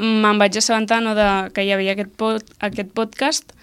[0.00, 3.56] me'n vaig assabentar no, de, que hi havia aquest, pod, aquest podcast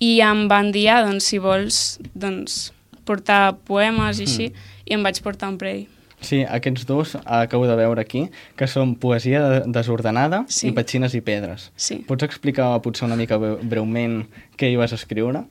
[0.00, 2.70] i em van dir, ah, doncs, si vols doncs,
[3.08, 4.68] portar poemes i així, mm.
[4.86, 5.88] i em vaig portar un premi.
[6.20, 10.68] Sí, aquests dos acabo de veure aquí, que són poesia desordenada sí.
[10.68, 11.70] i petxines i pedres.
[11.80, 12.02] Sí.
[12.08, 14.22] Pots explicar potser una mica breument
[14.60, 15.46] què hi vas escriure?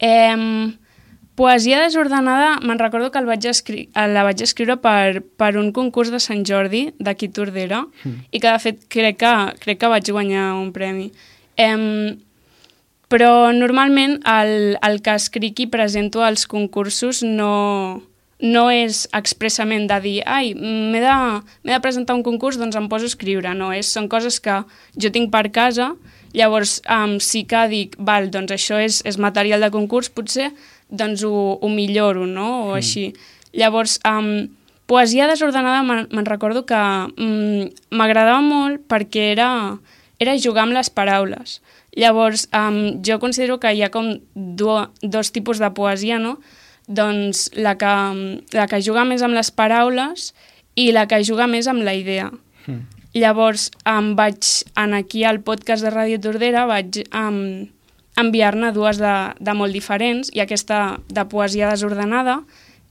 [0.00, 0.72] Eh,
[1.36, 3.44] poesia desordenada, me'n recordo que el vaig
[3.94, 8.32] la vaig escriure per, per un concurs de Sant Jordi, d'aquí Tordera, mm.
[8.32, 11.10] i que de fet crec que, crec que vaig guanyar un premi.
[11.60, 12.16] Eh,
[13.10, 18.00] però normalment el, el que escric i presento als concursos no,
[18.40, 21.16] no és expressament de dir ai, m'he de,
[21.68, 24.62] de presentar un concurs, doncs em poso a escriure, no, és, són coses que
[24.96, 25.92] jo tinc per casa,
[26.32, 30.50] llavors um, sí que dic, val, doncs això és, és material de concurs, potser
[30.90, 32.78] doncs ho, ho milloro, no?, o mm.
[32.80, 33.10] així.
[33.56, 34.48] Llavors, um,
[34.90, 36.80] poesia desordenada me'n recordo que
[37.94, 39.50] m'agradava um, molt perquè era,
[40.18, 41.60] era jugar amb les paraules.
[41.98, 46.38] Llavors, um, jo considero que hi ha com do, dos tipus de poesia, no?,
[46.90, 47.96] doncs la que,
[48.56, 50.30] la que juga més amb les paraules
[50.74, 52.30] i la que juga més amb la idea.
[52.66, 52.82] Mm.
[53.20, 54.46] Llavors, em vaig,
[54.78, 57.66] en aquí al podcast de Ràdio Tordera, vaig um,
[58.20, 62.40] enviar-ne dues de, de molt diferents i aquesta de poesia desordenada,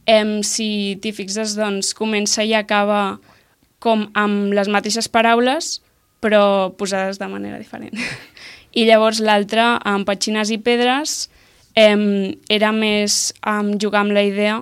[0.09, 3.19] em, si t'hi fixes, doncs comença i acaba
[3.79, 5.79] com amb les mateixes paraules,
[6.19, 7.95] però posades de manera diferent.
[8.79, 11.29] I llavors l'altra, amb petxines i pedres,
[11.79, 14.59] eh, era més um, jugar amb la idea,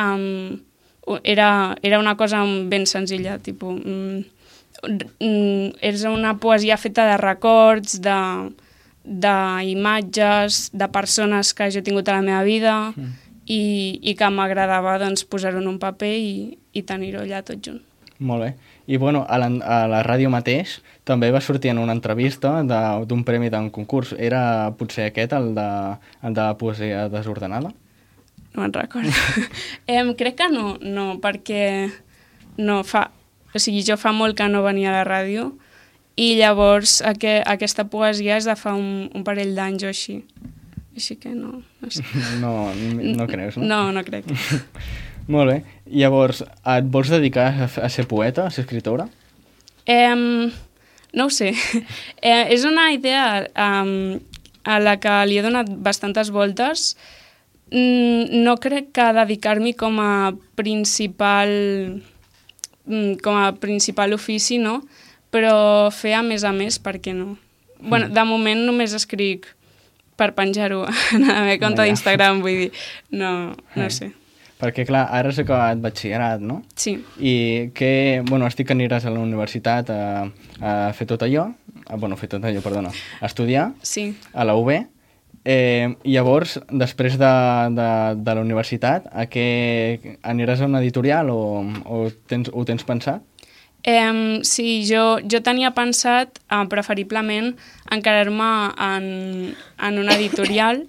[0.00, 0.58] um,
[1.22, 4.24] era, era una cosa ben senzilla, tipus, mm,
[4.88, 8.18] mm, és una poesia feta de records, de
[9.04, 13.10] d'imatges, de persones que jo he tingut a la meva vida mm.
[13.44, 13.64] i,
[14.00, 17.82] i que m'agradava doncs, posar-ho en un paper i, i tenir-ho allà tot junt.
[18.24, 18.54] Molt bé.
[18.88, 23.24] I bueno, a la, a la ràdio mateix també va sortir en una entrevista d'un
[23.24, 24.14] premi d'un concurs.
[24.16, 25.68] Era potser aquest, el de,
[26.24, 27.72] el de poesia desordenada?
[28.54, 29.12] No me'n recordo.
[29.86, 31.90] eh, crec que no, no, perquè
[32.56, 33.10] no fa...
[33.54, 35.52] O sigui, jo fa molt que no venia a la ràdio
[36.18, 40.20] i llavors aqu aquesta poesia és de fa un, un parell d'anys o així.
[40.94, 41.60] Així que no...
[41.82, 42.04] No, sé.
[42.42, 42.70] no,
[43.18, 43.66] no creus, no?
[43.66, 44.30] No, no crec.
[45.34, 45.58] Molt bé.
[45.90, 49.08] Llavors, et vols dedicar a, a ser poeta, a ser escritora?
[49.86, 50.50] Eh,
[51.14, 51.54] no ho sé.
[52.24, 54.16] Eh, és una idea um,
[54.64, 56.94] a la que li he donat bastantes voltes.
[57.68, 61.52] Mm, no crec que dedicar-m'hi com a principal
[62.86, 64.80] mm, com a principal ofici, no?
[65.34, 67.34] Però fer a més a més, per què no?
[67.34, 67.88] Mm.
[67.92, 69.50] Bueno, de moment només escric
[70.16, 70.84] per penjar-ho
[71.16, 74.14] en la meva compte d'Instagram, vull dir, no, no sé.
[74.64, 76.62] Perquè, clar, ara has acabat batxillerat, no?
[76.80, 76.96] Sí.
[77.20, 77.34] I
[77.76, 80.00] que, bueno, estic que aniràs a la universitat a,
[80.64, 81.50] a fer tot allò,
[81.84, 84.08] a, bueno, fer tot allò, perdona, a estudiar sí.
[84.32, 84.72] a la UB.
[85.44, 87.32] Eh, llavors, després de,
[87.76, 87.88] de,
[88.24, 93.20] de la universitat, a què aniràs a una editorial o, o tens, ho tens pensat?
[93.84, 97.52] Eh, sí, jo, jo tenia pensat, eh, preferiblement,
[97.92, 98.48] encarar-me
[98.88, 99.04] en,
[99.76, 100.86] en una editorial.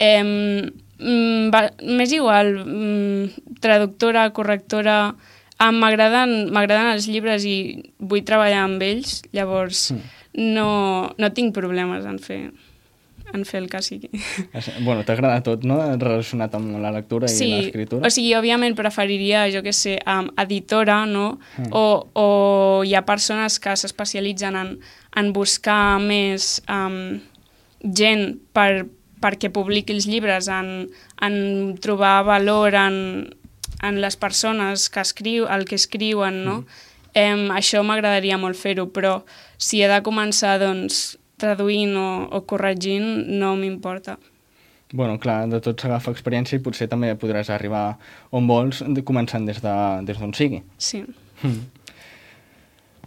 [0.00, 0.72] Eh,
[1.04, 5.14] Mm, va, m'és igual, mm, traductora, correctora,
[5.60, 10.00] em m'agraden els llibres i vull treballar amb ells, llavors Mm.
[10.54, 12.50] no, no tinc problemes en fer,
[13.34, 14.08] en fer el que sigui.
[14.82, 18.06] Bueno, t'agrada tot, no?, relacionat amb la lectura i Sí, l'escriptura.
[18.06, 21.38] o sigui, òbviament preferiria, jo que sé, um, editora, no?
[21.70, 24.74] O, o hi ha persones que s'especialitzen en,
[25.16, 27.20] en buscar més um,
[27.84, 28.86] gent per,
[29.24, 30.90] perquè publiqui els llibres, en,
[31.24, 31.36] en
[31.80, 32.96] trobar valor en,
[33.80, 36.58] en les persones que escriu, el que escriuen, no?
[37.16, 39.20] Em, això m'agradaria molt fer-ho, però
[39.56, 43.06] si he de començar, doncs, traduint o, o corregint,
[43.40, 44.18] no m'importa.
[44.94, 47.96] Bueno, clar, de tot s'agafa experiència i potser també podràs arribar
[48.34, 50.60] on vols, començant des d'on de, des sigui.
[50.78, 51.02] Sí.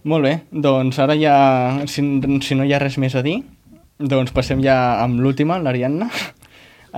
[0.07, 1.35] Molt bé, doncs ara ja,
[1.87, 2.03] si,
[2.43, 3.41] si no hi ha res més a dir,
[3.99, 6.09] doncs passem ja amb l'última, l'Ariadna.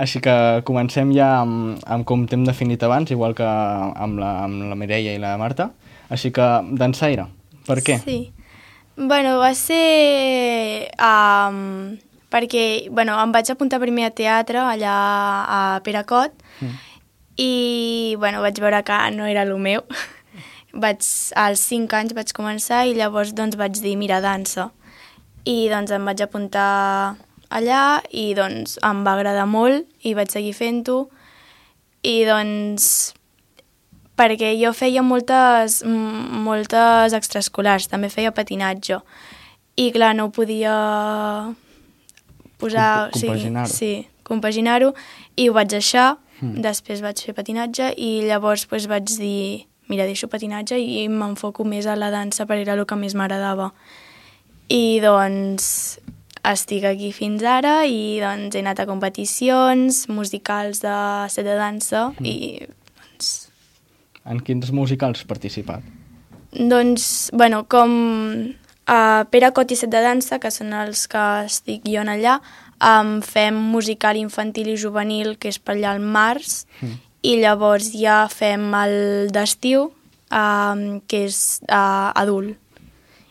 [0.00, 0.34] Així que
[0.64, 5.14] comencem ja amb, amb com t'hem definit abans, igual que amb la, amb la Mireia
[5.16, 5.70] i la Marta.
[6.10, 6.46] Així que,
[6.78, 7.26] dansaire,
[7.66, 7.98] per què?
[8.04, 8.20] Sí.
[8.96, 10.90] Bueno, va ser...
[11.00, 11.98] Um,
[12.30, 14.94] perquè, bueno, em vaig apuntar primer a teatre allà
[15.48, 16.74] a Peracot Mm.
[17.40, 19.80] i, bueno, vaig veure que no era el meu.
[20.82, 21.00] vaig,
[21.40, 24.68] als 5 anys vaig començar i llavors doncs vaig dir, mira, dansa.
[25.48, 27.16] I doncs em vaig apuntar
[27.50, 31.08] allà i doncs em va agradar molt i vaig seguir fent-ho
[32.06, 33.14] i doncs
[34.20, 38.98] perquè jo feia moltes, moltes extraescolars, també feia patinatge
[39.80, 40.74] i clar, no ho podia
[42.60, 43.10] posar...
[43.10, 43.68] Compa- compaginar-ho.
[43.72, 44.92] Sí, sí compaginar-ho
[45.36, 46.62] i ho vaig deixar, Mm.
[46.64, 51.84] després vaig fer patinatge i llavors pues, vaig dir mira, deixo patinatge i m'enfoco més
[51.84, 53.66] a la dansa perquè era el que més m'agradava.
[54.70, 55.98] I doncs
[56.46, 60.96] estic aquí fins ara i doncs he anat a competicions musicals de
[61.28, 62.26] set de dansa mm.
[62.26, 62.36] i
[63.02, 63.32] doncs
[64.30, 65.82] En quins musicals has participat?
[66.52, 68.54] doncs, bueno, com
[68.86, 72.40] a Pere Cot i Set de Dansa, que són els que estic jo allà,
[72.82, 76.98] um, fem musical infantil i juvenil, que és per allà al març, Mm.
[77.22, 79.92] i llavors ja fem el d'estiu,
[80.32, 82.56] um, que és uh, adult.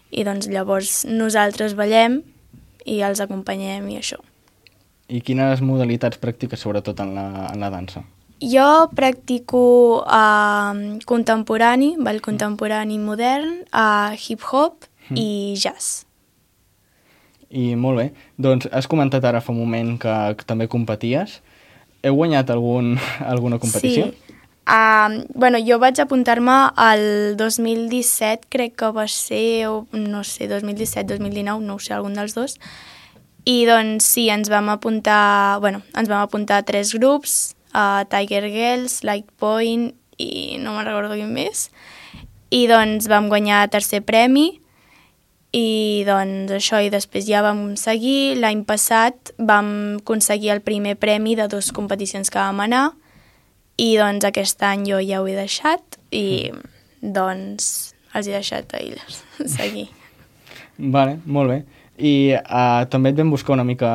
[0.09, 2.21] I doncs llavors nosaltres ballem
[2.85, 4.19] i els acompanyem i això.
[5.09, 8.03] I quines modalitats practiques, sobretot en la, en la dansa?
[8.39, 9.61] Jo practico
[10.05, 14.85] uh, contemporani, ball contemporani modern, uh, hip-hop
[15.17, 16.05] i jazz.
[17.49, 18.05] I molt bé,
[18.37, 21.39] doncs has comentat ara fa un moment que, que també competies.
[22.05, 22.93] Heu guanyat algun,
[23.33, 24.11] alguna competició?
[24.13, 24.28] Sí.
[24.69, 31.65] Uh, bueno, jo vaig apuntar-me al 2017, crec que va ser, o no sé, 2017-2019,
[31.65, 32.59] no ho sé, algun dels dos.
[33.49, 38.45] I doncs sí, ens vam apuntar, bueno, ens vam apuntar a tres grups, a Tiger
[38.53, 39.89] Girls, Light Point
[40.21, 41.71] i no me'n recordo quin més.
[42.53, 44.59] I doncs vam guanyar tercer premi
[45.49, 48.37] i doncs això, i després ja vam seguir.
[48.37, 52.91] L'any passat vam aconseguir el primer premi de dues competicions que vam anar
[53.79, 56.51] i doncs aquest any jo ja ho he deixat i
[57.01, 59.21] doncs els he deixat a ells
[59.57, 59.87] seguir.
[60.77, 61.59] Vale, molt bé.
[61.99, 63.89] I uh, també et vam buscar una mica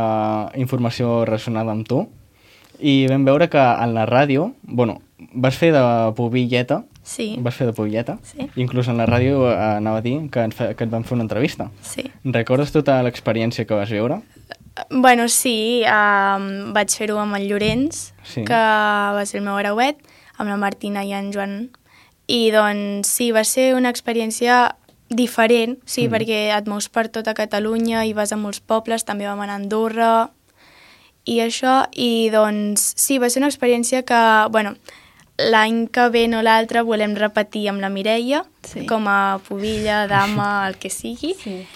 [0.61, 2.03] informació relacionada amb tu
[2.85, 4.99] i vam veure que en la ràdio, bueno,
[5.33, 5.85] vas fer de
[6.17, 8.47] pubilleta, Sí, vas fer de pubilleta, Sí.
[8.57, 11.17] inclús en la ràdio uh, anava a dir que, ens fe, que et van fer
[11.19, 11.71] una entrevista.
[11.85, 12.07] sí.
[12.25, 14.23] Recordes tota l'experiència que vas viure?
[14.91, 18.43] Bueno, sí, um, vaig fer-ho amb el Llorenç, Sí.
[18.45, 19.97] que va ser el meu arauet,
[20.37, 21.71] amb la Martina i en Joan.
[22.27, 24.75] I doncs sí, va ser una experiència
[25.11, 26.13] diferent, sí, Mm.
[26.13, 29.57] perquè et mous per tota Catalunya i vas a molts pobles, també vam anar a
[29.63, 30.31] Andorra
[31.25, 34.75] i això, i doncs sí, va ser una experiència que, bueno,
[35.39, 38.87] l'any que ve o l'altre volem repetir amb la Mireia, Sí.
[38.87, 41.67] com a pubilla, dama, el que sigui, Sí.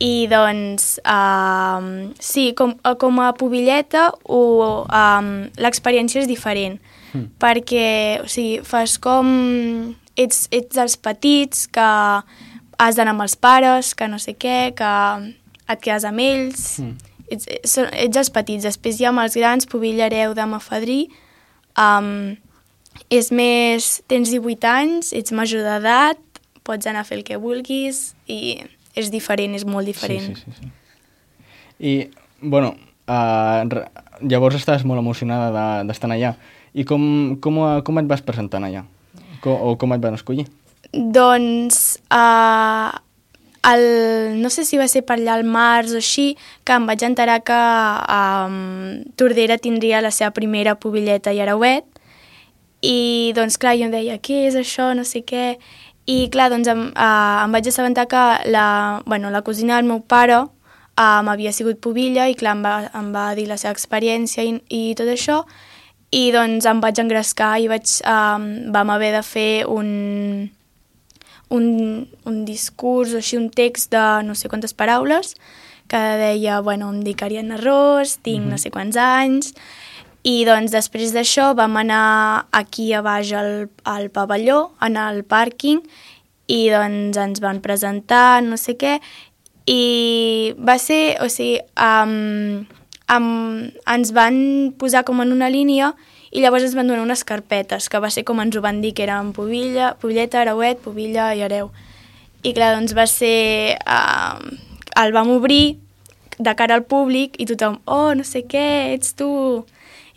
[0.00, 4.40] I doncs, um, sí, com, com a pubilleta o,
[4.86, 7.26] um, l'experiència és diferent, Mm.
[7.42, 9.26] perquè o sigui, fas com...
[10.20, 14.90] Ets, ets dels petits, que has d'anar amb els pares, que no sé què, que
[15.70, 16.66] et quedes amb ells...
[16.82, 16.98] Mm.
[17.30, 21.04] Ets, ets, ets els petits, després ja amb els grans, pubilla, hereu, dama, fadrí,
[21.78, 22.34] um,
[23.10, 24.00] és més...
[24.10, 26.18] Tens 18 anys, ets major d'edat,
[26.66, 28.58] pots anar a fer el que vulguis i
[28.94, 30.34] és diferent, és molt diferent.
[30.34, 30.60] Sí, sí, sí.
[30.60, 30.72] sí.
[31.80, 31.92] I,
[32.42, 32.74] bueno,
[33.08, 33.62] uh,
[34.20, 36.34] llavors estàs molt emocionada de- d'estar de, allà.
[36.74, 38.84] I com, com, eh, com et vas presentar allà?
[39.40, 40.44] Com, o com et van escollir?
[40.92, 42.90] Doncs, uh,
[43.70, 47.02] el, no sé si va ser per allà al març o així, que em vaig
[47.06, 51.84] enterar que um, Tordera tindria la seva primera pubilleta i arauet,
[52.80, 55.58] i doncs clar, jo em deia, què és això, no sé què,
[56.06, 60.00] I clar, doncs em, uh, em vaig assabentar que la, bueno, la cosina del meu
[60.00, 64.44] pare um, havia sigut pubilla i clar, em va, em va dir la seva experiència
[64.44, 65.44] i, i tot això
[66.10, 70.50] i doncs em vaig engrescar i vaig, um, vam haver de fer un,
[71.54, 71.66] un,
[72.26, 75.36] un discurs o així, un text de no sé quantes paraules
[75.90, 78.50] que deia, bueno, em dic Ariadna Ros, tinc mm -hmm.
[78.50, 79.54] no sé quants anys,
[80.26, 85.80] i doncs després d'això vam anar aquí a baix al, al pavelló, en el pàrquing,
[86.50, 88.98] i doncs ens van presentar, no sé què,
[89.70, 92.64] i va ser, o sigui, um,
[93.14, 94.40] um, ens van
[94.80, 95.94] posar com en una línia
[96.30, 98.92] i llavors ens van donar unes carpetes, que va ser com ens ho van dir,
[98.94, 101.70] que eren Pubilla, Pubilleta, Arauet, Pubilla i Areu.
[102.42, 103.78] I clar, doncs va ser...
[103.86, 104.68] Uh,
[105.00, 105.78] el vam obrir
[106.38, 109.28] de cara al públic i tothom, oh, no sé què, ets tu.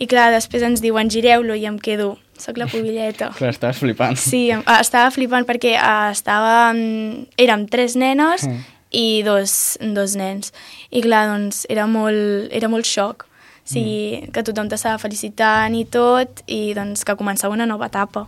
[0.02, 3.32] I clar, després ens diuen gireu-lo i em quedo, sóc la pubilleta.
[3.38, 4.18] clar, estaves flipant.
[4.20, 4.48] Sí,
[4.80, 8.64] estava flipant perquè uh, estàvem, érem tres nenes mm.
[9.00, 10.54] i dos, dos nens.
[10.90, 13.28] I clar, doncs era molt, era molt xoc.
[13.64, 14.34] O sigui, mm.
[14.36, 18.26] que tothom t'estava felicitant i tot, i doncs que començava una nova etapa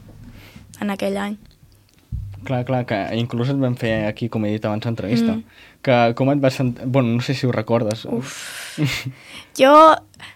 [0.80, 1.36] en aquell any.
[2.46, 5.34] Clar, clar, que inclús et vam fer aquí, com he dit abans, entrevista.
[5.34, 5.75] Mm.
[5.86, 6.88] Que com et vas sentir...
[6.90, 8.06] Bueno, no sé si ho recordes.
[8.10, 8.78] Uf.
[9.60, 9.74] jo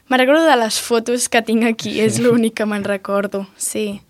[0.08, 2.04] me recordo de les fotos que tinc aquí, sí.
[2.06, 4.02] és l'únic que me'n recordo, sí.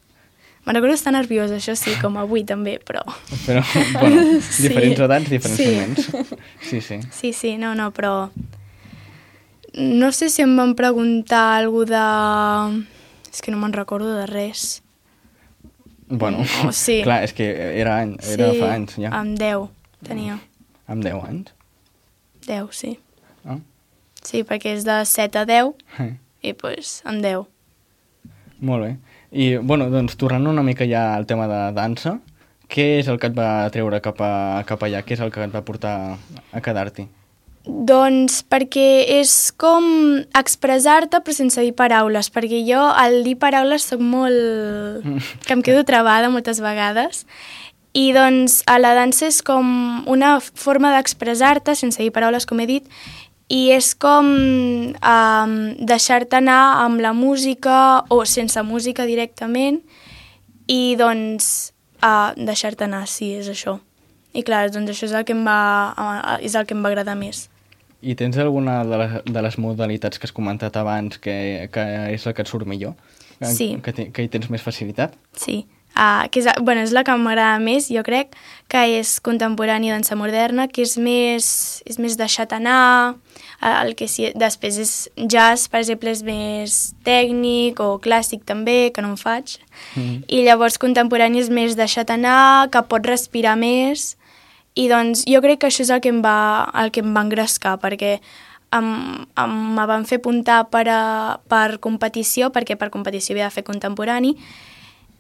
[0.66, 3.06] Me'n recordo estar nerviosa, això sí, com avui també, però...
[3.48, 3.64] Però,
[3.96, 4.26] bueno,
[4.64, 5.06] diferents sí.
[5.08, 5.70] edats, diferents sí.
[5.72, 6.38] moments.
[6.62, 7.00] Sí, sí.
[7.16, 8.30] Sí, sí, no, no, però...
[9.80, 12.04] No sé si em van preguntar alguna
[12.76, 12.86] de...
[13.30, 14.82] És que no me'n recordo de res.
[16.10, 17.04] Bueno, oh, sí.
[17.06, 19.12] clar, és que era, any, era sí, fa anys, ja.
[19.14, 19.68] amb 10
[20.08, 20.40] tenia.
[20.90, 21.54] Amb 10 anys?
[22.48, 22.96] 10, sí.
[23.46, 23.60] Ah.
[24.26, 26.14] Sí, perquè és de 7 a 10 Eh.
[26.50, 27.46] i doncs amb 10.
[28.60, 28.96] Molt bé.
[29.32, 32.18] I, bueno, doncs, tornant una mica ja al tema de dansa,
[32.70, 35.04] què és el que et va treure cap, a, cap allà?
[35.06, 35.94] Què és el que et va portar
[36.52, 37.08] a quedar-t'hi?
[37.70, 39.86] Doncs perquè és com
[40.38, 45.06] expressar-te però sense dir paraules, perquè jo al dir paraules sóc molt...
[45.46, 47.26] que em quedo trabada moltes vegades
[47.94, 52.68] i doncs a la dansa és com una forma d'expressar-te sense dir paraules, com he
[52.70, 52.86] dit,
[53.50, 54.30] i és com
[54.94, 55.54] um,
[55.90, 59.82] deixar-te anar amb la música o sense música directament
[60.70, 61.72] i doncs
[62.04, 63.80] uh, deixar-te anar, sí, és això.
[64.38, 67.18] I clar, doncs això és el que em va, és el que em va agradar
[67.18, 67.48] més.
[68.06, 72.28] I tens alguna de les, de les modalitats que has comentat abans que, que és
[72.30, 72.94] la que et surt millor?
[73.40, 73.72] Que, Sí.
[73.82, 75.18] Que, que hi tens més facilitat?
[75.34, 75.64] Sí,
[76.00, 78.38] uh, que és, bueno, és la que m'agrada més, jo crec,
[78.72, 81.50] que és contemporània dansa moderna, que és més,
[81.90, 83.16] és més deixat anar,
[83.60, 86.78] uh, el que sí, després és jazz, per exemple, és més
[87.08, 89.60] tècnic o clàssic també, que no en faig,
[89.96, 90.26] Mm.
[90.28, 94.18] i llavors contemporani és més deixat anar, que pot respirar més,
[94.76, 97.24] i doncs jo crec que això és el que em va, el que em va
[97.24, 98.20] engrescar, perquè
[98.76, 98.90] em,
[99.40, 103.64] em, me van fer apuntar per, a, per competició, perquè per competició havia de fer
[103.64, 104.36] contemporani,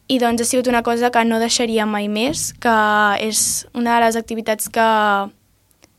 [0.09, 2.75] i doncs ha sigut una cosa que no deixaria mai més, que
[3.21, 4.85] és una de les activitats que,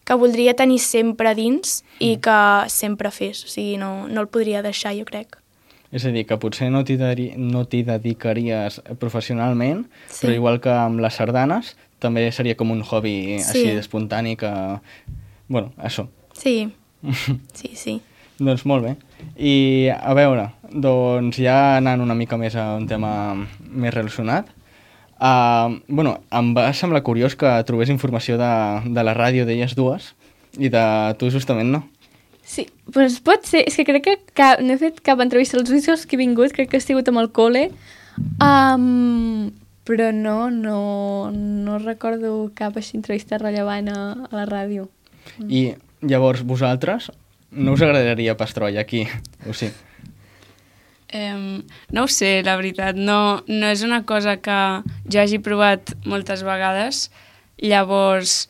[0.05, 2.39] que voldria tenir sempre dins i que
[2.73, 5.39] sempre fes, o sigui, no, no el podria deixar, jo crec.
[5.91, 6.97] És a dir, que potser no t'hi
[7.37, 10.27] no dedicaries professionalment, Sí.
[10.27, 13.63] però igual que amb les sardanes, també seria com un hobby Sí.
[13.63, 14.51] així d'espontani que...
[15.49, 16.09] Bueno, això.
[16.35, 16.73] Sí,
[17.55, 18.01] sí, sí.
[18.41, 18.97] Doncs molt bé.
[19.37, 24.51] I a veure, doncs ja anant una mica més a un tema més relacionat,
[25.19, 28.53] uh, bueno, em va semblar curiós que trobés informació de,
[28.87, 30.13] de la ràdio d'elles dues
[30.59, 30.85] i de
[31.19, 31.85] tu justament no.
[32.43, 35.71] Sí, doncs pot ser, és que crec que cap, no he fet cap entrevista als
[35.71, 37.69] únics que he vingut, crec que ha sigut amb el col·le,
[38.43, 39.51] um,
[39.87, 40.81] però no, no,
[41.31, 44.89] no recordo cap així entrevista rellevant a, a la ràdio.
[45.47, 47.11] I llavors vosaltres
[47.51, 49.05] no us agradaria pas treballar aquí,
[49.47, 49.71] o sí?
[51.11, 54.59] Um, no ho sé, la veritat, no, no és una cosa que
[55.11, 57.09] jo hagi provat moltes vegades,
[57.59, 58.45] llavors,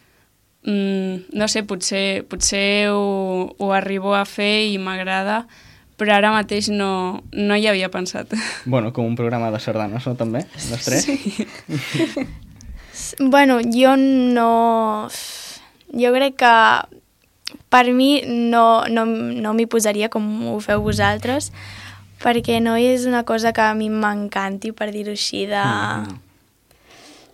[0.69, 5.47] mm, no sé, potser, potser ho, ho arribo a fer i m'agrada,
[5.97, 8.37] però ara mateix no, no hi havia pensat.
[8.67, 10.45] Bueno, com un programa de sardanes, no, també?
[10.69, 11.09] Les tres?
[11.09, 12.29] Sí.
[13.19, 15.09] Bueno, jo no...
[15.91, 16.51] Jo crec que
[17.73, 21.51] per mi no, no, no m'hi posaria com ho feu vosaltres,
[22.21, 25.65] perquè no és una cosa que a mi m'encanti, per dir-ho així, de...
[25.65, 26.19] Mm.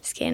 [0.07, 0.31] És que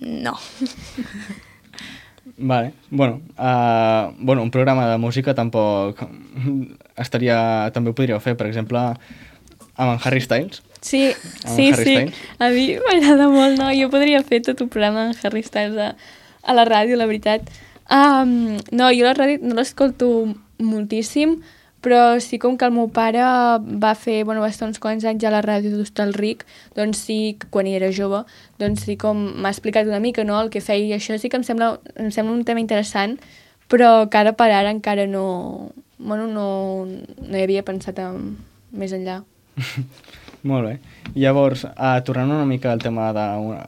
[0.00, 0.34] no.
[2.40, 2.72] Vale.
[2.88, 6.00] Bueno, uh, bueno, un programa de música tampoc
[6.96, 7.70] estaria...
[7.74, 8.80] També ho podríeu fer, per exemple,
[9.76, 10.62] amb en Harry Styles.
[10.80, 11.10] Sí,
[11.44, 11.96] Amb sí, Harry sí.
[11.96, 12.14] Styles?
[12.40, 13.68] A mi m'agrada molt, no?
[13.76, 15.92] Jo podria fer tot un programa amb Harry Styles a,
[16.42, 17.50] a la ràdio, la veritat.
[17.90, 20.30] Um, no, jo la ràdio no l'escolto
[20.62, 21.59] moltíssim, però
[22.20, 23.20] sí com que el meu pare
[23.80, 26.44] va fer, bueno, va estar uns quants anys a la ràdio d'Hostalric,
[26.76, 28.24] doncs sí, quan hi era jove,
[28.58, 31.36] doncs sí com m'ha explicat una mica, no?, el que feia i això sí que
[31.40, 33.18] em sembla, em sembla un tema interessant,
[33.68, 38.36] però que ara per ara encara no, bueno, no, no hi havia pensat en,
[38.72, 39.22] més enllà.
[40.50, 40.76] Molt bé.
[41.14, 43.26] Llavors, uh, tornant una mica al tema de,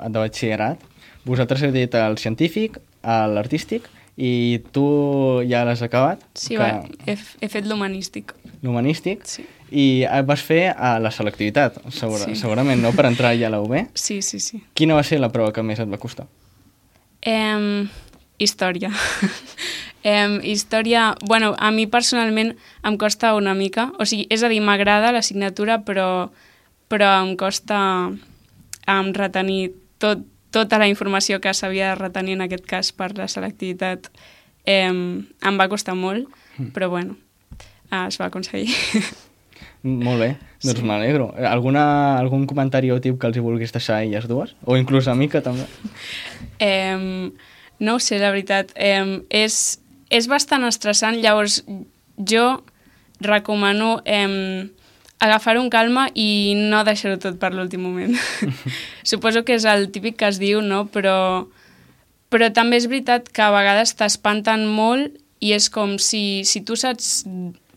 [0.09, 0.81] de batxillerat,
[1.25, 7.17] vosaltres heu dit el científic, l'artístic, i tu ja l'has acabat, Sí, que- va, he,
[7.41, 8.35] he fet l'humanístic.
[8.63, 9.45] l'humanístic, Sí.
[9.73, 12.37] i vas fer a la selectivitat, segura, Sí.
[12.37, 13.87] segurament, no?, per entrar ja a la UB.
[13.95, 14.63] Sí, sí, sí.
[14.75, 16.27] Quina va ser la prova que més et va costar?
[17.23, 17.89] Em,
[18.39, 18.91] història.
[20.03, 21.15] em, història...
[21.27, 23.93] Bueno, a mi personalment em costa una mica.
[23.99, 26.31] O sigui, és a dir, m'agrada l'assignatura, però,
[26.91, 28.11] però em costa
[28.91, 33.28] em retenir tot, tota la informació que s'havia de retenir en aquest cas per la
[33.28, 34.11] selectivitat.
[34.68, 36.28] Em, em va costar molt,
[36.76, 37.16] però bueno,
[37.90, 38.70] ah, es va aconseguir.
[39.82, 40.28] Molt bé,
[40.62, 40.86] doncs sí.
[40.86, 41.32] m'alegro.
[41.48, 41.84] Alguna,
[42.20, 44.53] algun comentari o tip que els hi vulguis deixar a elles dues?
[44.62, 45.66] O inclús a mi, que també?
[46.62, 47.32] Eh,
[47.82, 48.68] no ho sé, la veritat.
[48.78, 49.57] Eh, és,
[50.14, 51.64] és bastant estressant, llavors
[52.30, 52.44] jo
[53.18, 54.68] recomano eh,
[55.23, 58.14] agafar un calma i no deixar-ho tot per l'últim moment.
[59.11, 60.85] Suposo que és el típic que es diu, no?
[60.91, 61.16] Però,
[62.33, 66.75] però també és veritat que a vegades t'espanten molt i és com si, si tu
[66.79, 67.23] saps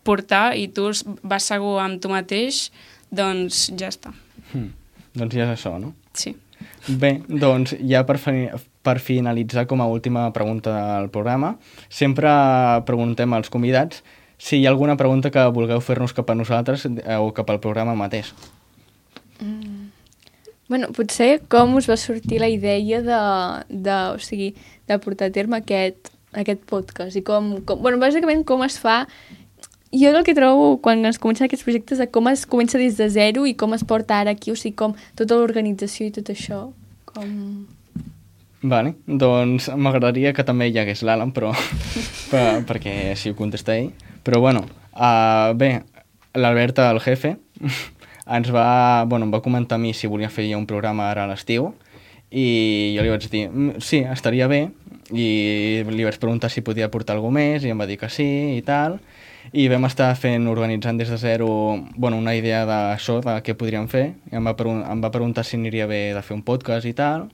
[0.05, 0.91] portar i tu
[1.25, 2.67] vas segur amb tu mateix,
[3.09, 4.13] doncs ja està.
[4.53, 4.67] Hm.
[5.15, 5.93] Doncs ja és això, no?
[6.17, 6.35] Sí.
[6.87, 8.49] Bé, doncs ja per, fi-
[8.85, 11.55] per finalitzar com a última pregunta del programa,
[11.89, 12.29] sempre
[12.85, 14.03] preguntem als convidats
[14.37, 17.61] si hi ha alguna pregunta que vulgueu fer-nos cap a nosaltres eh, o cap al
[17.63, 18.33] programa mateix.
[20.67, 23.21] Bueno, potser com us va sortir la idea de,
[23.69, 24.55] de, o sigui,
[24.87, 29.03] de portar a terme aquest, aquest podcast i com, com, bueno, bàsicament com es fa
[29.95, 33.07] jo el que trobo quan es comencen aquests projectes de com es comença des de
[33.13, 36.65] zero i com es porta ara aquí, o sigui, com tota l'organització i tot això,
[37.05, 37.29] com...
[38.65, 41.53] Vale, doncs m'agradaria que també hi hagués l'Alan, però
[42.31, 43.93] per, perquè si ho contesta ell.
[44.25, 44.65] Però bueno,
[44.97, 45.83] uh, bé,
[46.33, 47.35] l'Albert, el jefe,
[48.37, 51.27] ens va, bueno, em va comentar a mi si volia fer ja un programa ara
[51.27, 51.75] a l'estiu
[52.33, 54.71] i jo li vaig dir, "Mm, sí, estaria bé,
[55.13, 58.57] i li vaig preguntar si podia portar alguna més i em va dir que sí
[58.57, 58.99] i tal,
[59.53, 61.47] i vam estar fent, organitzant des de zero
[61.95, 65.55] bueno, una idea d'això, de què podríem fer, i em va, em va preguntar si
[65.55, 67.29] aniria bé de fer un podcast i tal,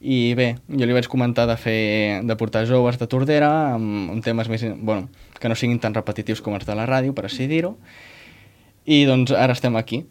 [0.00, 4.24] i bé, jo li vaig comentar de fer de portar joves de Tordera amb, amb
[4.24, 5.08] temes més, bueno,
[5.40, 7.74] que no siguin tan repetitius com els de la ràdio, per així dir-ho.
[8.84, 10.04] I doncs ara estem aquí.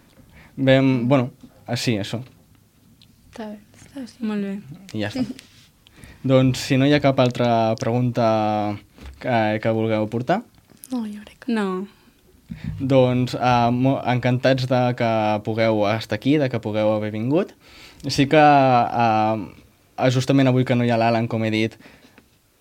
[0.68, 1.30] Vam, bueno,
[1.78, 2.22] sí, això.
[3.30, 4.08] Està bé, està bé.
[4.26, 4.56] Molt bé.
[4.98, 5.24] I ja està.
[6.32, 8.26] doncs si no hi ha cap altra pregunta
[9.22, 10.42] que, que vulgueu portar,
[10.88, 11.52] No, jo crec que...
[11.52, 11.86] No.
[12.80, 13.68] doncs uh,
[14.08, 15.10] encantats de que
[15.44, 17.52] pugueu estar aquí, de que pugueu haver vingut.
[18.06, 21.74] Sí que uh, justament avui que no hi ha l'Alan, com he dit,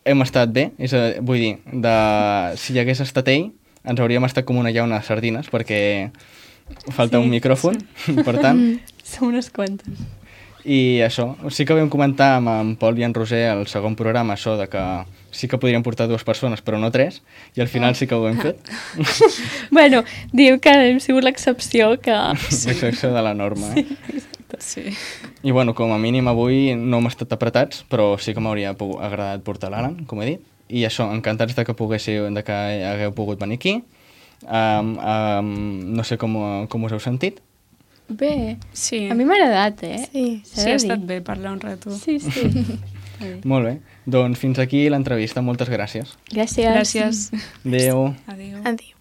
[0.08, 1.96] hem estat bé, és a, vull dir, de,
[2.58, 3.52] si hi hagués estat ell,
[3.88, 5.80] ens hauríem estat com una llauna de sardines, perquè
[6.92, 7.78] falta Sí, un micròfon,
[8.26, 8.64] per tant,
[9.08, 10.02] Som unes quantes.
[10.68, 14.36] i això, sí que vam comentar amb en Pol i en Roser al segon programa
[14.36, 14.82] això de que
[15.32, 17.22] sí que podríem portar dues persones però no tres,
[17.56, 18.60] i al final sí que ho hem fet.
[19.72, 20.02] bueno,
[20.34, 22.16] diu que hem sigut l'excepció que...
[22.50, 22.72] Sí.
[22.74, 23.86] Excepció de la norma, eh?
[24.60, 24.84] Sí.
[25.44, 29.44] I bueno, com a mínim avui no hem estat apretats, però sí que m'hauria agradat
[29.44, 30.46] portar l'Alan, com he dit.
[30.70, 33.78] I això, encantats de que poguéssiu, de que hagueu pogut venir aquí.
[34.44, 35.52] Um, um,
[35.98, 37.40] no sé com, com us heu sentit.
[38.10, 39.08] Bé, Sí.
[39.10, 40.08] a mi m'ha agradat, eh?
[40.12, 40.26] Sí.
[40.46, 41.92] Sí, ha estat bé parlar un rato.
[41.92, 42.52] Sí, sí.
[43.44, 43.74] Molt bé.
[44.06, 45.42] Doncs fins aquí l'entrevista.
[45.42, 46.14] Moltes gràcies.
[46.32, 46.70] Gràcies.
[46.70, 47.24] Gràcies.
[47.66, 48.14] Adéu.
[48.28, 48.62] Adéu.
[48.64, 48.97] Adéu.